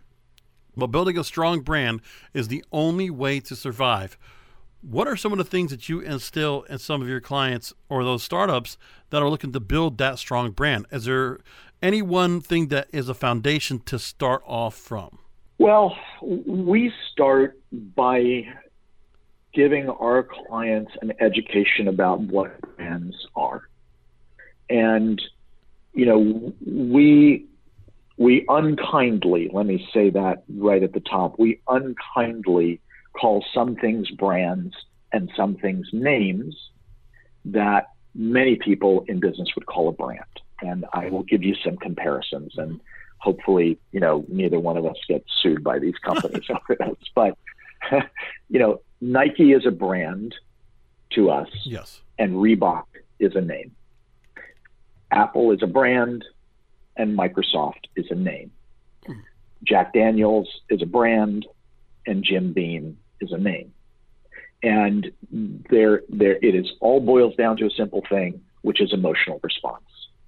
[0.78, 2.02] But building a strong brand
[2.34, 4.18] is the only way to survive.
[4.82, 8.04] What are some of the things that you instill in some of your clients or
[8.04, 8.78] those startups
[9.10, 10.86] that are looking to build that strong brand?
[10.92, 11.40] Is there
[11.82, 15.18] any one thing that is a foundation to start off from?
[15.58, 17.60] Well, we start
[17.96, 18.48] by
[19.54, 23.68] giving our clients an education about what brands are.
[24.70, 25.20] And,
[25.96, 27.47] you know, we
[28.18, 32.82] we unkindly, let me say that right at the top, we unkindly
[33.14, 34.76] call some things brands
[35.14, 36.56] and some things names
[37.46, 40.24] that many people in business would call a brand
[40.62, 42.54] and I will give you some comparisons.
[42.58, 42.80] And
[43.20, 46.98] hopefully, you know, neither one of us gets sued by these companies over this.
[47.16, 47.38] But,
[48.50, 50.34] you know, Nike is a brand
[51.12, 51.50] to us.
[51.64, 52.02] Yes.
[52.18, 52.86] And Reebok
[53.20, 53.76] is a name.
[55.12, 56.26] Apple is a brand,
[56.98, 58.52] and Microsoft is a name.
[59.64, 61.46] Jack Daniels is a brand,
[62.06, 63.74] and Jim Beam is a name.
[64.64, 69.40] And there, there, it is all boils down to a simple thing, which is emotional
[69.44, 69.84] response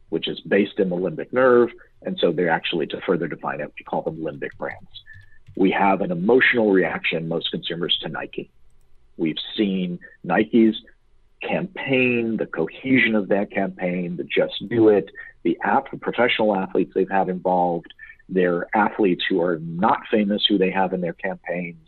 [0.10, 1.70] which is based in the limbic nerve.
[2.02, 4.90] And so they're actually, to further define it, we call them limbic brands.
[5.56, 8.50] We have an emotional reaction, most consumers, to Nike.
[9.18, 10.76] We've seen Nike's
[11.42, 15.10] campaign, the cohesion of that campaign, the just do it,
[15.44, 17.94] the app, the professional athletes they've had involved,
[18.28, 21.88] their athletes who are not famous, who they have in their campaigns,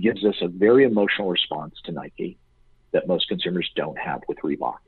[0.00, 2.38] gives us a very emotional response to Nike
[2.92, 4.78] that most consumers don't have with Reebok.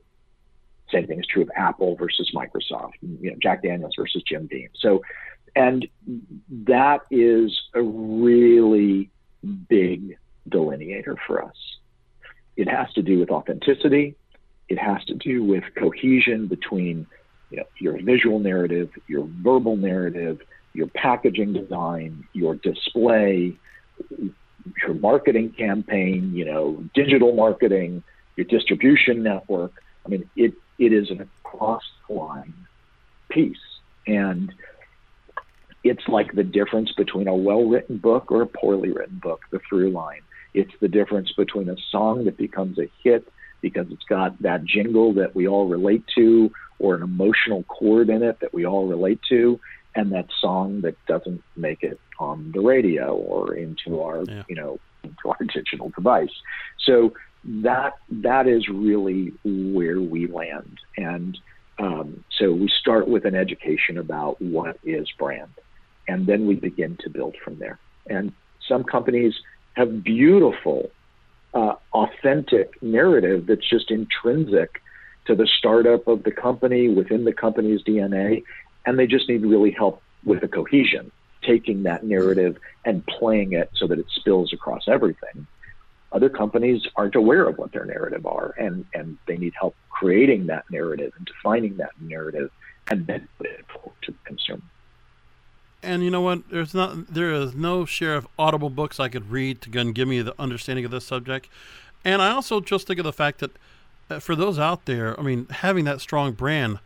[0.91, 4.69] Same thing is true of Apple versus Microsoft, you know, Jack Daniels versus Jim Beam.
[4.79, 5.01] So,
[5.55, 5.87] and
[6.65, 9.09] that is a really
[9.69, 10.17] big
[10.49, 11.78] delineator for us.
[12.59, 14.15] It has to do with authenticity.
[14.67, 17.07] It has to do with cohesion between
[17.51, 20.41] you know, your visual narrative, your verbal narrative,
[20.73, 23.55] your packaging design, your display,
[24.09, 28.03] your marketing campaign, you know, digital marketing,
[28.35, 29.71] your distribution network.
[30.05, 32.53] I mean, it, it is an across line
[33.29, 33.55] piece.
[34.05, 34.53] And
[35.85, 39.59] it's like the difference between a well written book or a poorly written book, the
[39.59, 40.23] through line.
[40.53, 43.31] It's the difference between a song that becomes a hit
[43.61, 48.23] because it's got that jingle that we all relate to or an emotional chord in
[48.23, 49.59] it that we all relate to
[49.95, 54.43] and that song that doesn't make it on the radio or into our yeah.
[54.47, 56.33] you know into our digital device.
[56.85, 60.79] So that that is really where we land.
[60.97, 61.37] And
[61.79, 65.51] um, so we start with an education about what is brand
[66.09, 67.79] and then we begin to build from there.
[68.07, 68.33] And
[68.67, 69.35] some companies
[69.79, 70.91] have beautiful
[71.53, 74.81] uh, authentic narrative that's just intrinsic
[75.25, 78.43] to the startup of the company within the company's DNA,
[78.85, 81.11] and they just need really help with the cohesion,
[81.43, 85.47] taking that narrative and playing it so that it spills across everything.
[86.11, 90.47] Other companies aren't aware of what their narrative are, and, and they need help creating
[90.47, 92.51] that narrative and defining that narrative
[92.91, 94.61] and then put it forward to the consumer.
[95.81, 96.49] And you know what?
[96.49, 100.21] There's not there is no share of audible books I could read to give me
[100.21, 101.47] the understanding of this subject.
[102.03, 103.51] And I also just think of the fact that
[104.09, 106.79] uh, for those out there, I mean, having that strong brand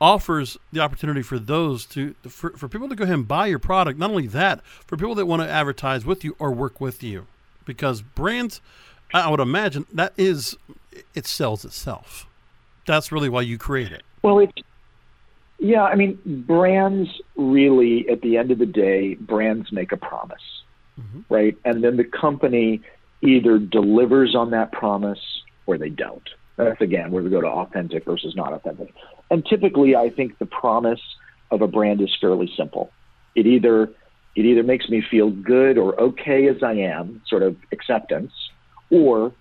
[0.00, 3.58] offers the opportunity for those to for, for people to go ahead and buy your
[3.58, 3.98] product.
[3.98, 7.26] Not only that, for people that want to advertise with you or work with you,
[7.64, 8.60] because brands,
[9.14, 10.56] I would imagine that is
[11.14, 12.26] it sells itself.
[12.86, 14.02] That's really why you create it.
[14.22, 14.52] Well, it
[15.58, 20.42] yeah, I mean, brands really, at the end of the day, brands make a promise,
[21.00, 21.32] mm-hmm.
[21.32, 21.56] right?
[21.64, 22.82] And then the company
[23.22, 25.20] either delivers on that promise
[25.66, 26.28] or they don't.
[26.56, 28.94] That's again where we go to authentic versus not authentic.
[29.30, 31.00] And typically, I think the promise
[31.50, 32.90] of a brand is fairly simple.
[33.34, 33.90] It either
[34.36, 38.32] it either makes me feel good or okay as I am, sort of acceptance,
[38.90, 39.32] or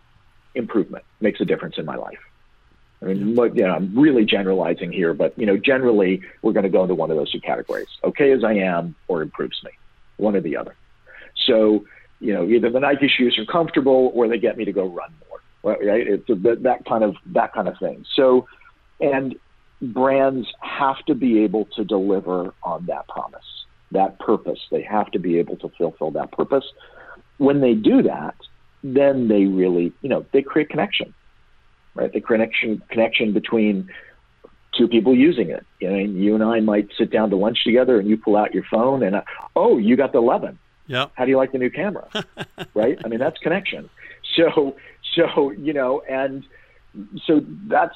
[0.56, 2.20] improvement makes a difference in my life.
[3.06, 6.70] I mean, you know, I'm really generalizing here, but you know, generally we're going to
[6.70, 9.72] go into one of those two categories: okay as I am, or improves me,
[10.18, 10.76] one or the other.
[11.46, 11.86] So,
[12.20, 15.14] you know, either the Nike shoes are comfortable, or they get me to go run
[15.30, 15.76] more.
[15.78, 16.08] Right?
[16.08, 18.06] It's a, that kind of that kind of thing.
[18.16, 18.48] So,
[19.00, 19.36] and
[19.82, 23.46] brands have to be able to deliver on that promise,
[23.92, 24.60] that purpose.
[24.72, 26.66] They have to be able to fulfill that purpose.
[27.38, 28.36] When they do that,
[28.84, 31.14] then they really, you know, they create connection
[31.96, 32.12] right?
[32.12, 33.90] The connection connection between
[34.78, 35.66] two people using it.
[35.80, 38.36] You know, and you and I might sit down to lunch together, and you pull
[38.36, 39.22] out your phone, and uh,
[39.56, 40.60] oh, you got the 11.
[40.88, 41.08] Yeah.
[41.16, 42.08] How do you like the new camera?
[42.74, 43.00] right?
[43.04, 43.90] I mean, that's connection.
[44.36, 44.76] So,
[45.16, 46.46] so you know, and
[47.26, 47.96] so that's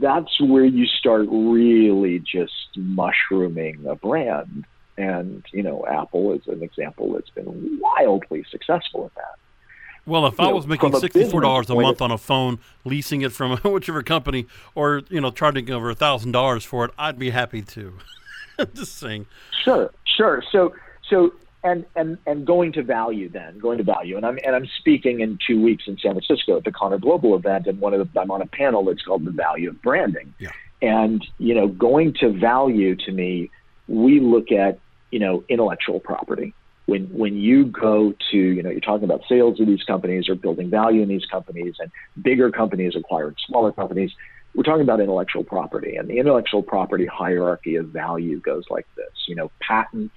[0.00, 4.64] that's where you start really just mushrooming a brand.
[4.96, 9.38] And you know, Apple is an example that's been wildly successful at that.
[10.08, 13.56] Well, if I was making sixty-four dollars a month on a phone, leasing it from
[13.64, 17.62] whichever company, or you know, charging over a thousand dollars for it, I'd be happy
[17.62, 17.94] to.
[18.74, 19.26] Just saying.
[19.62, 20.42] Sure, sure.
[20.50, 20.74] So,
[21.08, 21.32] so,
[21.62, 25.20] and and and going to value then, going to value, and I'm and I'm speaking
[25.20, 28.20] in two weeks in San Francisco at the Conner Global event, and one of the,
[28.20, 30.34] I'm on a panel that's called the value of branding.
[30.38, 30.50] Yeah.
[30.80, 33.50] And you know, going to value to me,
[33.86, 34.78] we look at
[35.10, 36.54] you know intellectual property
[36.88, 40.34] when when you go to you know you're talking about sales of these companies or
[40.34, 44.10] building value in these companies and bigger companies acquiring smaller companies
[44.54, 45.96] we're talking about intellectual property.
[45.96, 50.14] And the intellectual property hierarchy of value goes like this you know patents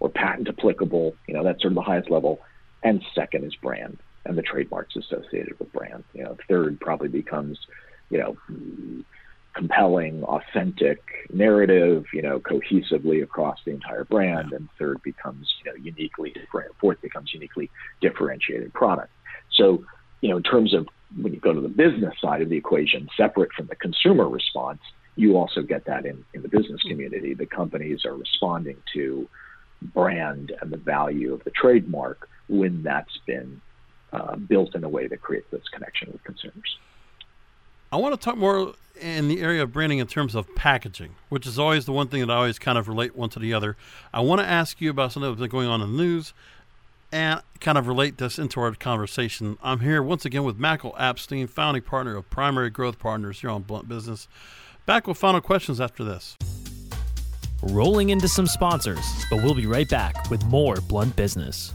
[0.00, 2.40] or patent applicable you know that's sort of the highest level.
[2.82, 6.02] And second is brand and the trademarks associated with brand.
[6.14, 7.60] You know third probably becomes
[8.10, 8.36] you know
[9.54, 14.48] compelling, authentic narrative, you know, cohesively across the entire brand.
[14.50, 14.56] Yeah.
[14.56, 16.74] And third becomes, you know, uniquely different.
[16.80, 19.10] Fourth becomes uniquely differentiated product.
[19.52, 19.84] So,
[20.20, 20.88] you know, in terms of
[21.20, 24.80] when you go to the business side of the equation, separate from the consumer response,
[25.16, 26.88] you also get that in, in the business hmm.
[26.88, 27.34] community.
[27.34, 29.28] The companies are responding to
[29.82, 33.60] brand and the value of the trademark when that's been
[34.12, 36.78] uh, built in a way that creates this connection with consumers.
[37.92, 41.46] I want to talk more in the area of branding in terms of packaging, which
[41.46, 43.76] is always the one thing that I always kind of relate one to the other.
[44.14, 46.32] I want to ask you about something that's going on in the news
[47.12, 49.58] and kind of relate this into our conversation.
[49.62, 53.60] I'm here once again with Michael Apstein, founding partner of Primary Growth Partners here on
[53.60, 54.26] Blunt Business.
[54.86, 56.38] Back with final questions after this.
[57.62, 61.74] Rolling into some sponsors, but we'll be right back with more Blunt Business.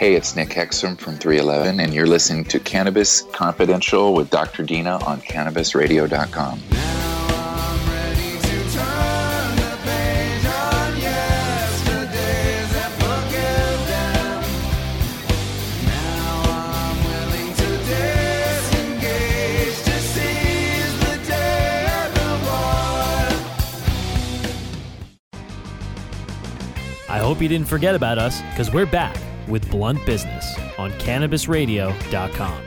[0.00, 4.62] Hey, it's Nick Hexum from 311, and you're listening to Cannabis Confidential with Dr.
[4.62, 6.58] Dina on CannabisRadio.com.
[27.10, 29.14] I hope you didn't forget about us because we're back
[29.50, 32.62] with Blunt Business on CannabisRadio.com.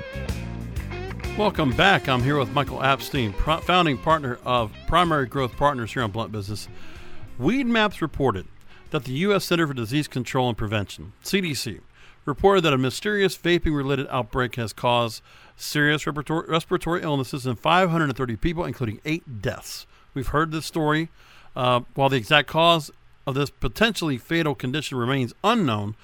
[1.37, 2.07] Welcome back.
[2.07, 6.67] I'm here with Michael Apstein, founding partner of Primary Growth Partners here on Blunt Business.
[7.39, 8.45] Weed Maps reported
[8.91, 9.45] that the U.S.
[9.45, 11.79] Center for Disease Control and Prevention, CDC,
[12.25, 15.23] reported that a mysterious vaping related outbreak has caused
[15.55, 19.87] serious respiratory, respiratory illnesses in 530 people, including eight deaths.
[20.13, 21.09] We've heard this story.
[21.55, 22.91] Uh, while the exact cause
[23.25, 25.95] of this potentially fatal condition remains unknown,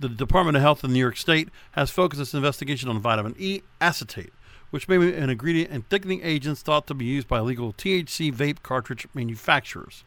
[0.00, 3.60] the Department of Health in New York State has focused its investigation on vitamin E
[3.80, 4.32] acetate,
[4.70, 8.32] which may be an ingredient in thickening agents thought to be used by illegal THC
[8.34, 10.02] vape cartridge manufacturers.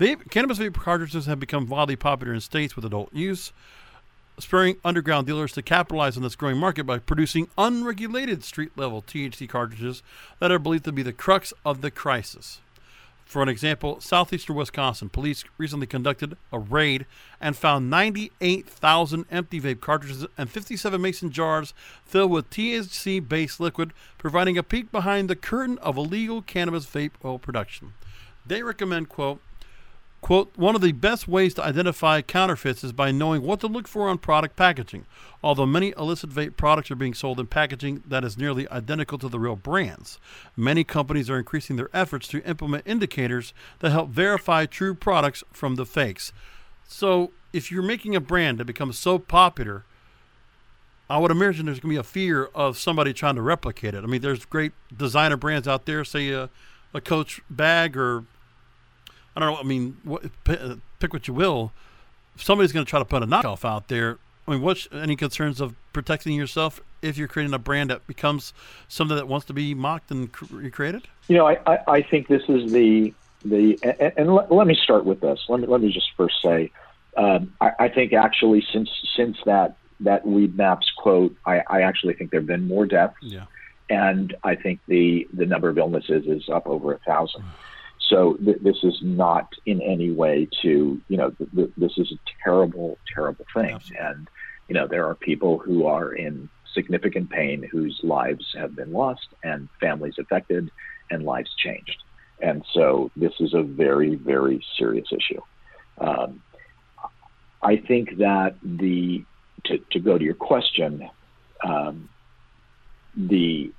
[0.00, 3.52] Vape, cannabis vape cartridges have become wildly popular in states with adult use,
[4.38, 9.46] spurring underground dealers to capitalize on this growing market by producing unregulated street level THC
[9.46, 10.02] cartridges
[10.38, 12.60] that are believed to be the crux of the crisis.
[13.30, 17.06] For an example, southeastern Wisconsin police recently conducted a raid
[17.40, 21.72] and found 98,000 empty vape cartridges and 57 mason jars
[22.04, 27.12] filled with THC based liquid, providing a peek behind the curtain of illegal cannabis vape
[27.24, 27.92] oil production.
[28.44, 29.40] They recommend, quote,
[30.20, 33.88] Quote, one of the best ways to identify counterfeits is by knowing what to look
[33.88, 35.06] for on product packaging.
[35.42, 39.28] Although many illicit vape products are being sold in packaging that is nearly identical to
[39.28, 40.18] the real brands,
[40.56, 45.76] many companies are increasing their efforts to implement indicators that help verify true products from
[45.76, 46.32] the fakes.
[46.86, 49.84] So, if you're making a brand that becomes so popular,
[51.08, 54.04] I would imagine there's going to be a fear of somebody trying to replicate it.
[54.04, 56.50] I mean, there's great designer brands out there, say a,
[56.94, 58.24] a Coach bag or
[59.36, 59.60] I don't know.
[59.60, 61.72] I mean, what, pick what you will.
[62.34, 65.16] If somebody's going to try to put a knockoff out there, I mean, what's any
[65.16, 68.52] concerns of protecting yourself if you're creating a brand that becomes
[68.88, 71.06] something that wants to be mocked and recreated?
[71.28, 73.14] You know, I, I, I think this is the
[73.44, 75.40] the and, and let, let, me start with this.
[75.48, 76.70] Let me let me just first say,
[77.16, 82.14] um, I, I, think actually since since that that Weed Maps quote, I, I actually
[82.14, 83.16] think there have been more deaths.
[83.22, 83.44] Yeah.
[83.88, 87.44] And I think the the number of illnesses is up over a thousand.
[88.10, 92.12] So th- this is not in any way to, you know, th- th- this is
[92.12, 93.76] a terrible, terrible thing.
[93.76, 94.06] Absolutely.
[94.06, 94.28] And,
[94.68, 99.28] you know, there are people who are in significant pain whose lives have been lost
[99.44, 100.70] and families affected
[101.10, 102.02] and lives changed.
[102.40, 105.40] And so this is a very, very serious issue.
[105.98, 106.42] Um,
[107.62, 109.24] I think that the,
[109.66, 111.08] to, to go to your question,
[111.62, 112.08] um,
[113.16, 113.72] the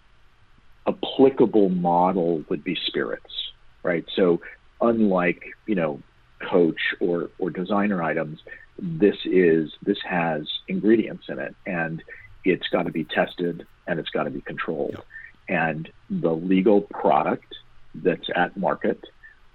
[0.88, 3.51] applicable model would be spirits
[3.84, 4.06] right?
[4.16, 4.42] So
[4.80, 6.02] unlike you know
[6.50, 8.40] coach or or designer items.
[8.80, 12.02] This is this has ingredients in it, and
[12.44, 15.02] it's got to be tested and it's got to be controlled.
[15.48, 17.56] And the legal product
[17.94, 19.00] that's at market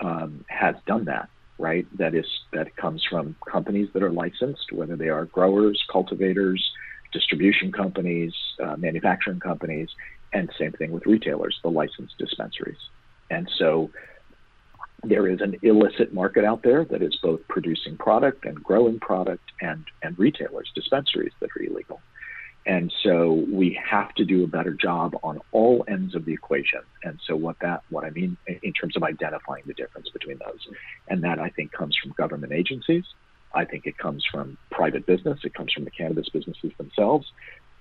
[0.00, 1.86] um, has done that, right?
[1.98, 6.62] That is that comes from companies that are licensed, whether they are growers, cultivators,
[7.12, 9.88] distribution companies, uh, manufacturing companies,
[10.32, 12.78] and same thing with retailers, the licensed dispensaries.
[13.30, 13.90] And so
[15.08, 19.44] there is an illicit market out there that is both producing product and growing product
[19.60, 22.00] and, and retailers, dispensaries that are illegal.
[22.66, 26.80] And so we have to do a better job on all ends of the equation.
[27.04, 30.66] And so what that what I mean in terms of identifying the difference between those.
[31.08, 33.04] And that I think comes from government agencies.
[33.54, 35.38] I think it comes from private business.
[35.44, 37.30] It comes from the cannabis businesses themselves.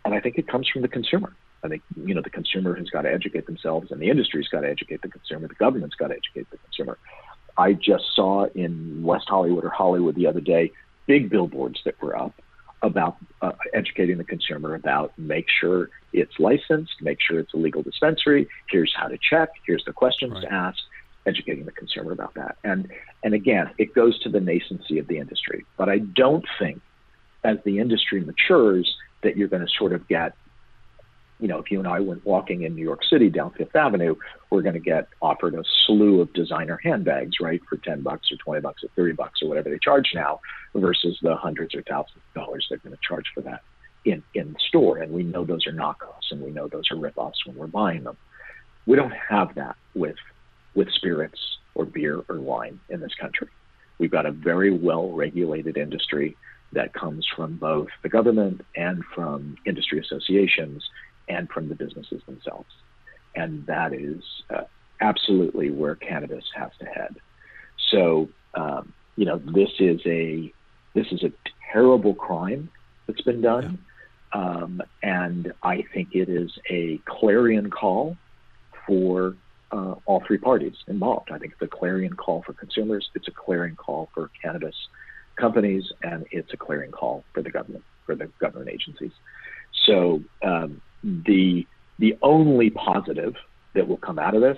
[0.05, 1.33] And I think it comes from the consumer.
[1.65, 4.61] I think you know the consumer has got to educate themselves, and the industry's got
[4.61, 5.47] to educate the consumer.
[5.47, 6.97] The government's got to educate the consumer.
[7.57, 10.71] I just saw in West Hollywood or Hollywood the other day
[11.07, 12.33] big billboards that were up
[12.81, 17.81] about uh, educating the consumer about make sure it's licensed, make sure it's a legal
[17.81, 18.47] dispensary.
[18.69, 19.49] Here's how to check.
[19.65, 20.41] Here's the questions right.
[20.41, 20.77] to ask.
[21.27, 22.55] Educating the consumer about that.
[22.63, 22.91] And
[23.23, 25.65] and again, it goes to the nascency of the industry.
[25.75, 26.81] But I don't think
[27.43, 30.35] as the industry matures that you're going to sort of get
[31.39, 34.15] you know, if you and I went walking in New York City down Fifth Avenue,
[34.49, 38.37] we're going to get offered a slew of designer handbags, right, for 10 bucks or
[38.37, 40.39] 20 bucks or 30 bucks or whatever they charge now
[40.73, 43.61] versus the hundreds or thousands of dollars they're going to charge for that
[44.05, 44.99] in, in store.
[44.99, 48.03] And we know those are knockoffs and we know those are ripoffs when we're buying
[48.03, 48.17] them.
[48.85, 50.15] We don't have that with,
[50.73, 51.39] with spirits
[51.73, 53.49] or beer or wine in this country.
[53.97, 56.37] We've got a very well regulated industry
[56.71, 60.83] that comes from both the government and from industry associations
[61.27, 62.69] and from the businesses themselves.
[63.35, 64.63] And that is uh,
[65.01, 67.15] absolutely where cannabis has to head.
[67.91, 70.51] So, um, you know, this is a
[70.93, 71.31] this is a
[71.73, 72.69] terrible crime
[73.05, 73.79] that's been done,
[74.33, 74.41] yeah.
[74.41, 78.15] um, and I think it is a clarion call
[78.87, 79.35] for
[79.71, 81.31] uh, all three parties involved.
[81.31, 83.09] I think it's a clarion call for consumers.
[83.13, 84.75] It's a clarion call for cannabis
[85.35, 89.11] companies, and it's a clarion call for the government, for the government agencies.
[89.85, 91.67] So um, the
[91.99, 93.35] the only positive
[93.73, 94.57] that will come out of this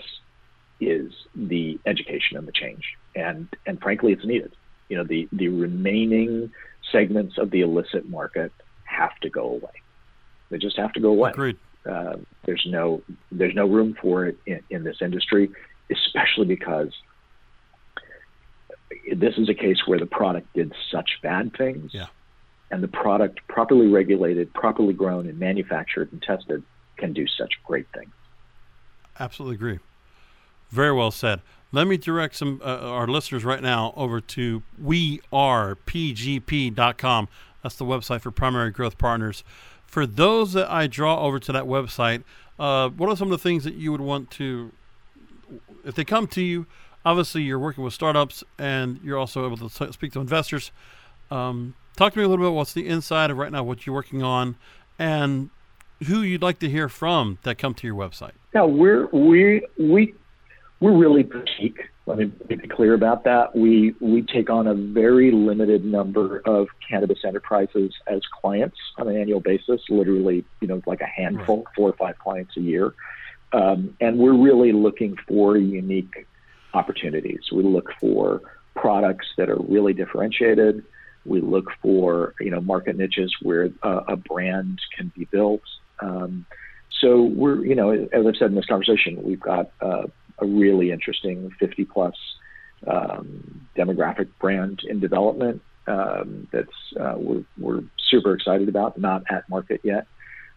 [0.80, 2.84] is the education and the change,
[3.16, 4.54] and and frankly, it's needed.
[4.90, 6.52] You know, the the remaining
[6.92, 8.54] segments of the illicit market
[8.86, 9.72] have to go away.
[10.50, 11.32] They just have to go away.
[11.32, 11.58] Agreed.
[11.86, 15.50] Uh, there's no there's no room for it in, in this industry,
[15.92, 16.94] especially because
[19.16, 22.08] this is a case where the product did such bad things yeah
[22.72, 26.64] and the product properly regulated, properly grown, and manufactured and tested
[26.98, 28.12] can do such great things.
[29.20, 29.80] Absolutely agree.
[30.70, 31.42] Very well said.
[31.72, 37.28] Let me direct some uh, our listeners right now over to wearepgp.com.
[37.64, 39.44] That's the website for Primary Growth Partners.
[39.86, 42.24] For those that I draw over to that website,
[42.60, 44.72] uh, what are some of the things that you would want to,
[45.86, 46.66] if they come to you?
[47.06, 50.72] Obviously, you're working with startups and you're also able to speak to investors.
[51.32, 53.96] Um, Talk to me a little bit what's the inside of right now, what you're
[53.96, 54.56] working on,
[55.00, 55.50] and
[56.06, 58.34] who you'd like to hear from that come to your website.
[58.54, 60.14] Yeah, we're we we
[60.80, 61.80] we're really boutique.
[62.06, 63.56] Let me be clear about that.
[63.56, 69.18] We we take on a very limited number of cannabis enterprises as clients on an
[69.18, 69.82] annual basis.
[69.90, 71.76] Literally, you know, like a handful, right.
[71.76, 72.94] four or five clients a year,
[73.54, 76.28] um, and we're really looking for unique
[76.76, 77.42] opportunities.
[77.52, 78.42] We look for
[78.76, 80.86] products that are really differentiated
[81.28, 85.62] we look for you know market niches where uh, a brand can be built.
[86.00, 86.46] Um,
[87.02, 90.08] so we're you know as I've said in this conversation, we've got uh,
[90.40, 92.16] a really interesting 50 plus
[92.86, 96.70] um, demographic brand in development um, that's
[97.00, 98.98] uh, we're, we're super excited about.
[98.98, 100.08] Not at market yet.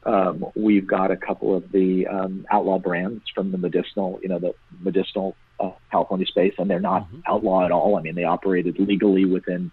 [0.04, 4.38] Um, we've got a couple of the um, outlaw brands from the medicinal, you know,
[4.38, 7.20] the medicinal uh, California space, and they're not mm-hmm.
[7.28, 7.96] outlaw at all.
[7.96, 9.70] I mean, they operated legally within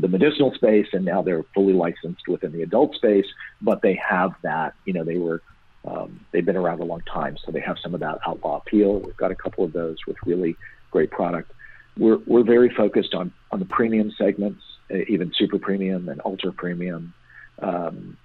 [0.00, 3.26] the medicinal space, and now they're fully licensed within the adult space.
[3.62, 5.42] But they have that, you know, they were
[5.86, 9.00] um, they've been around a long time, so they have some of that outlaw appeal.
[9.00, 10.56] We've got a couple of those with really
[10.90, 11.52] great product.
[11.98, 16.52] We're we're very focused on on the premium segments, uh, even super premium and ultra
[16.52, 17.12] premium.
[17.60, 18.16] Um,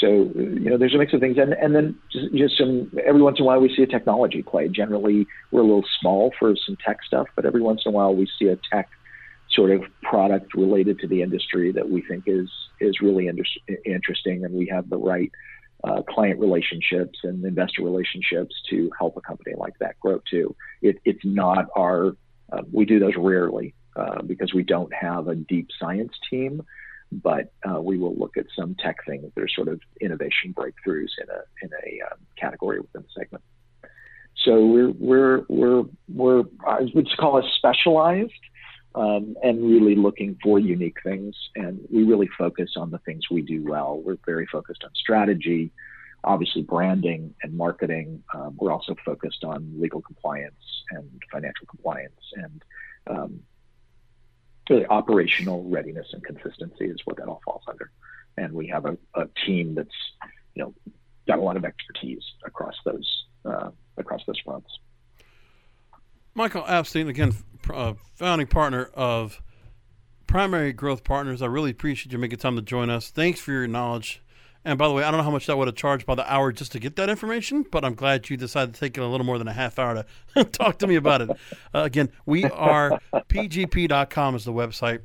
[0.00, 3.22] so you know, there's a mix of things, and and then just, just some every
[3.22, 4.68] once in a while we see a technology play.
[4.68, 8.14] Generally, we're a little small for some tech stuff, but every once in a while
[8.14, 8.88] we see a tech
[9.54, 12.48] sort of product related to the industry that we think is
[12.80, 13.44] is really inter-
[13.84, 15.30] interesting, and we have the right
[15.84, 20.54] uh, client relationships and investor relationships to help a company like that grow too.
[20.80, 22.16] It, it's not our
[22.52, 26.62] uh, we do those rarely, uh, because we don't have a deep science team,
[27.10, 31.10] but uh, we will look at some tech things that are sort of innovation breakthroughs
[31.20, 33.44] in a in a um, category within the segment.
[34.44, 38.32] So we're we're we're we're I would call us specialized.
[38.94, 41.34] Um, and really looking for unique things.
[41.56, 43.98] And we really focus on the things we do well.
[44.04, 45.70] We're very focused on strategy,
[46.24, 48.22] obviously branding and marketing.
[48.34, 52.64] Um, we're also focused on legal compliance and financial compliance and
[53.06, 53.40] um,
[54.68, 57.90] really operational readiness and consistency is what that all falls under.
[58.36, 59.88] And we have a, a team that's,
[60.54, 60.74] you know,
[61.26, 64.70] got a lot of expertise across those uh, across those fronts.
[66.34, 67.34] Michael Apstein, again,
[67.72, 69.40] uh, founding partner of
[70.26, 71.42] Primary Growth Partners.
[71.42, 73.10] I really appreciate you making time to join us.
[73.10, 74.22] Thanks for your knowledge.
[74.64, 76.32] And by the way, I don't know how much that would have charged by the
[76.32, 79.26] hour just to get that information, but I'm glad you decided to take a little
[79.26, 81.30] more than a half hour to talk to me about it.
[81.74, 85.00] Uh, again, we are pgp.com is the website.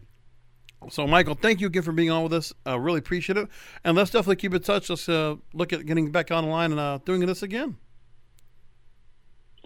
[0.89, 2.53] So, Michael, thank you again for being on with us.
[2.65, 3.47] I uh, really appreciate it.
[3.83, 4.89] And let's definitely keep in touch.
[4.89, 7.77] Let's uh, look at getting back online and uh, doing this again.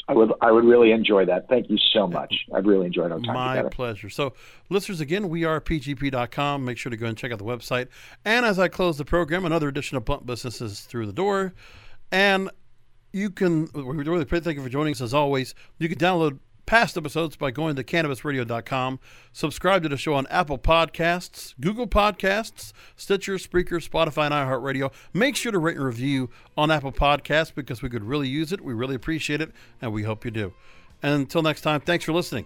[0.07, 1.47] I would I would really enjoy that.
[1.47, 2.33] Thank you so much.
[2.53, 3.69] I've really enjoyed our time My together.
[3.69, 4.09] pleasure.
[4.09, 4.33] So,
[4.69, 6.65] listeners, again, we are pgp.com.
[6.65, 7.87] Make sure to go and check out the website.
[8.25, 11.53] And as I close the program, another edition of Blunt Businesses through the door.
[12.11, 12.49] And
[13.13, 15.53] you can, we really thank you for joining us as always.
[15.79, 16.39] You can download
[16.71, 18.97] past episodes by going to cannabisradio.com.
[19.33, 24.89] Subscribe to the show on Apple Podcasts, Google Podcasts, Stitcher, Spreaker, Spotify, and iHeartRadio.
[25.13, 28.61] Make sure to rate and review on Apple Podcasts because we could really use it.
[28.61, 29.51] We really appreciate it,
[29.81, 30.53] and we hope you do.
[31.03, 32.45] And until next time, thanks for listening.